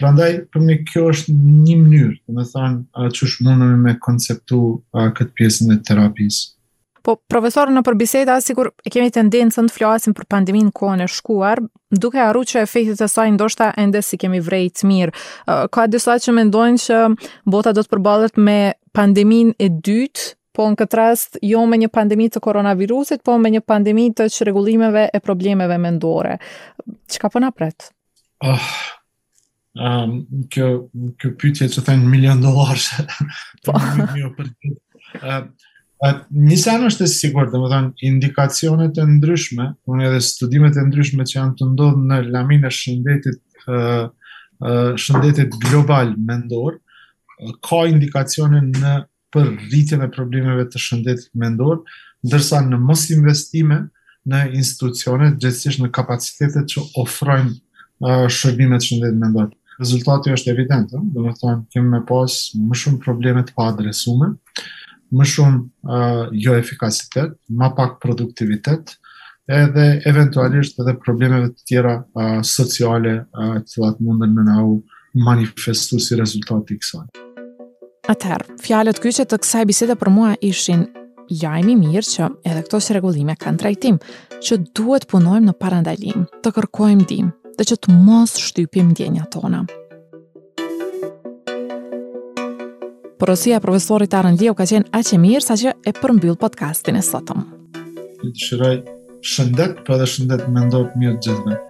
prandaj, 0.00 0.32
për 0.52 0.66
me 0.66 0.78
kjo 0.90 1.06
është 1.14 1.36
një 1.38 1.76
mënyrë, 1.84 2.16
të 2.26 2.36
me 2.38 2.46
thanë 2.50 2.82
uh, 2.98 3.08
që 3.14 3.28
është 3.30 3.56
me 3.86 3.96
konceptu 4.08 4.60
uh, 4.74 5.08
këtë 5.18 5.36
pjesën 5.38 5.76
e 5.76 5.80
terapisë. 5.90 6.42
Po, 7.04 7.16
profesor, 7.28 7.68
në 7.68 7.82
përbiseta, 7.84 8.38
sigur 8.40 8.70
e 8.86 8.90
kemi 8.92 9.10
tendencën 9.12 9.66
të 9.68 9.74
flasim 9.74 10.14
për 10.16 10.24
pandeminë 10.34 10.70
kohën 10.76 11.02
e 11.04 11.08
shkuar, 11.12 11.60
duke 12.00 12.22
arru 12.24 12.46
që 12.48 12.62
efektit 12.62 13.02
e 13.04 13.08
saj 13.12 13.28
ndoshta 13.34 13.66
ende 13.80 14.00
si 14.02 14.16
kemi 14.22 14.40
të 14.40 14.88
mirë. 14.88 15.12
Ka 15.76 15.84
disa 15.92 16.14
që 16.16 16.32
mendojnë 16.38 16.80
që 16.86 17.00
bota 17.52 17.74
do 17.76 17.84
të 17.84 17.90
përbalet 17.92 18.40
me 18.40 18.56
pandemin 18.96 19.52
e 19.60 19.68
dytë, 19.68 20.30
po 20.56 20.70
në 20.72 20.78
këtë 20.80 20.96
rast 21.00 21.36
jo 21.44 21.66
me 21.68 21.76
një 21.82 21.90
pandemi 21.92 22.30
të 22.32 22.40
koronavirusit, 22.46 23.20
po 23.26 23.36
me 23.42 23.50
një 23.52 23.60
pandemi 23.68 24.06
të 24.16 24.30
çrregullimeve 24.38 25.08
e 25.12 25.20
problemeve 25.20 25.76
mendore. 25.82 26.38
Që 27.12 27.20
ka 27.20 27.28
përna 27.34 27.50
po 27.52 27.58
pret? 27.60 27.90
Oh, 28.48 28.70
um, 29.76 30.20
kjo, 30.52 30.70
kjo 31.20 31.34
pytje 31.42 31.68
që 31.74 31.84
thënë 31.84 32.08
milion 32.12 32.40
dolarës, 32.44 32.88
po. 33.66 33.76
më 33.98 34.30
për 34.40 34.52
një. 34.54 34.74
Uh, 35.20 35.50
Një 36.02 36.56
sen 36.58 36.84
është 36.88 37.04
e 37.06 37.10
sigur, 37.10 37.46
dhe 37.52 37.58
më 37.62 37.68
thonë, 37.70 37.90
indikacionet 38.10 38.98
e 38.98 39.04
ndryshme, 39.08 39.66
unë 39.88 40.08
edhe 40.10 40.20
studimet 40.26 40.76
e 40.76 40.82
ndryshme 40.88 41.24
që 41.28 41.36
janë 41.38 41.54
të 41.60 41.68
ndodhë 41.70 42.02
në 42.10 42.18
laminë 42.34 42.68
e 42.68 42.72
shëndetit, 42.80 43.40
shëndetit 45.04 45.54
global 45.62 46.10
mendor, 46.32 46.80
ka 47.68 47.84
indikacione 47.92 48.60
në 48.72 48.96
për 49.34 49.48
e 49.56 50.10
problemeve 50.16 50.66
të 50.70 50.82
shëndetit 50.82 51.30
mendor, 51.44 51.80
ndërsa 52.26 52.60
në 52.66 52.78
mos 52.88 53.06
investime 53.14 53.78
në 54.30 54.42
institucione, 54.58 55.30
gjithësisht 55.38 55.80
në 55.84 55.92
kapacitetet 55.94 56.74
që 56.74 56.84
ofrojnë 57.04 58.28
shërbimet 58.34 58.82
shëndetit 58.90 59.20
mendor. 59.22 59.48
Rezultati 59.78 60.34
është 60.34 60.52
evident, 60.52 60.90
dhe 60.90 61.22
më 61.22 61.32
thonë, 61.40 61.64
kemë 61.74 61.94
me 61.98 62.02
pas 62.08 62.40
më 62.58 62.82
shumë 62.82 63.00
problemet 63.04 63.50
pa 63.56 63.68
adresume, 63.72 64.28
dhe 64.34 64.62
më 65.16 65.24
shumë 65.30 65.58
uh, 65.94 66.24
jo 66.44 66.54
efikasitet, 66.58 67.34
më 67.50 67.68
pak 67.78 67.98
produktivitet, 68.02 68.94
edhe 69.48 69.84
eventualisht 70.08 70.78
edhe 70.80 70.94
problemeve 71.04 71.50
të 71.52 71.66
tjera 71.68 71.94
uh, 72.02 72.40
sociale 72.44 73.14
uh, 73.22 73.58
që 73.68 73.86
atë 73.90 74.06
mundën 74.08 74.34
në 74.38 74.46
nau 74.50 74.72
manifestu 75.28 76.00
si 76.02 76.18
rezultat 76.18 76.72
i 76.74 76.78
kësaj. 76.80 77.06
Atëherë, 78.10 78.58
fjalët 78.64 78.98
kyqe 79.04 79.26
të 79.30 79.38
kësaj 79.44 79.64
bisede 79.70 79.96
për 80.00 80.10
mua 80.12 80.32
ishin 80.44 80.86
jajmi 81.32 81.76
mirë 81.80 82.10
që 82.14 82.26
edhe 82.50 82.64
këto 82.66 82.82
si 82.84 82.96
regullime 82.98 83.36
kanë 83.40 83.62
trajtim, 83.62 83.96
që 84.44 84.58
duhet 84.76 85.06
punojmë 85.08 85.52
në 85.52 85.56
parandalim, 85.62 86.26
të 86.44 86.52
kërkojmë 86.58 87.08
dim, 87.14 87.30
dhe 87.56 87.68
që 87.70 87.80
të 87.86 87.96
mos 88.02 88.36
shtypim 88.50 88.92
djenja 88.98 89.24
tona. 89.32 89.62
Porosia 93.24 93.56
profesorit 93.64 94.12
Arëndjev 94.18 94.52
ka 94.58 94.66
qenë 94.68 94.90
aqe 94.98 95.16
mirë 95.22 95.40
sa 95.40 95.54
që 95.56 95.70
e 95.88 95.92
përmbyll 95.96 96.34
podcastin 96.42 96.98
e 97.00 97.00
sotëm. 97.06 97.40
Të 98.40 98.72
shëndet, 99.32 99.78
për 99.78 99.84
po 99.86 99.94
edhe 99.96 100.08
shëndet 100.16 100.50
me 100.52 100.66
ndorë 100.68 101.02
mirë 101.04 101.22
gjithme. 101.24 101.64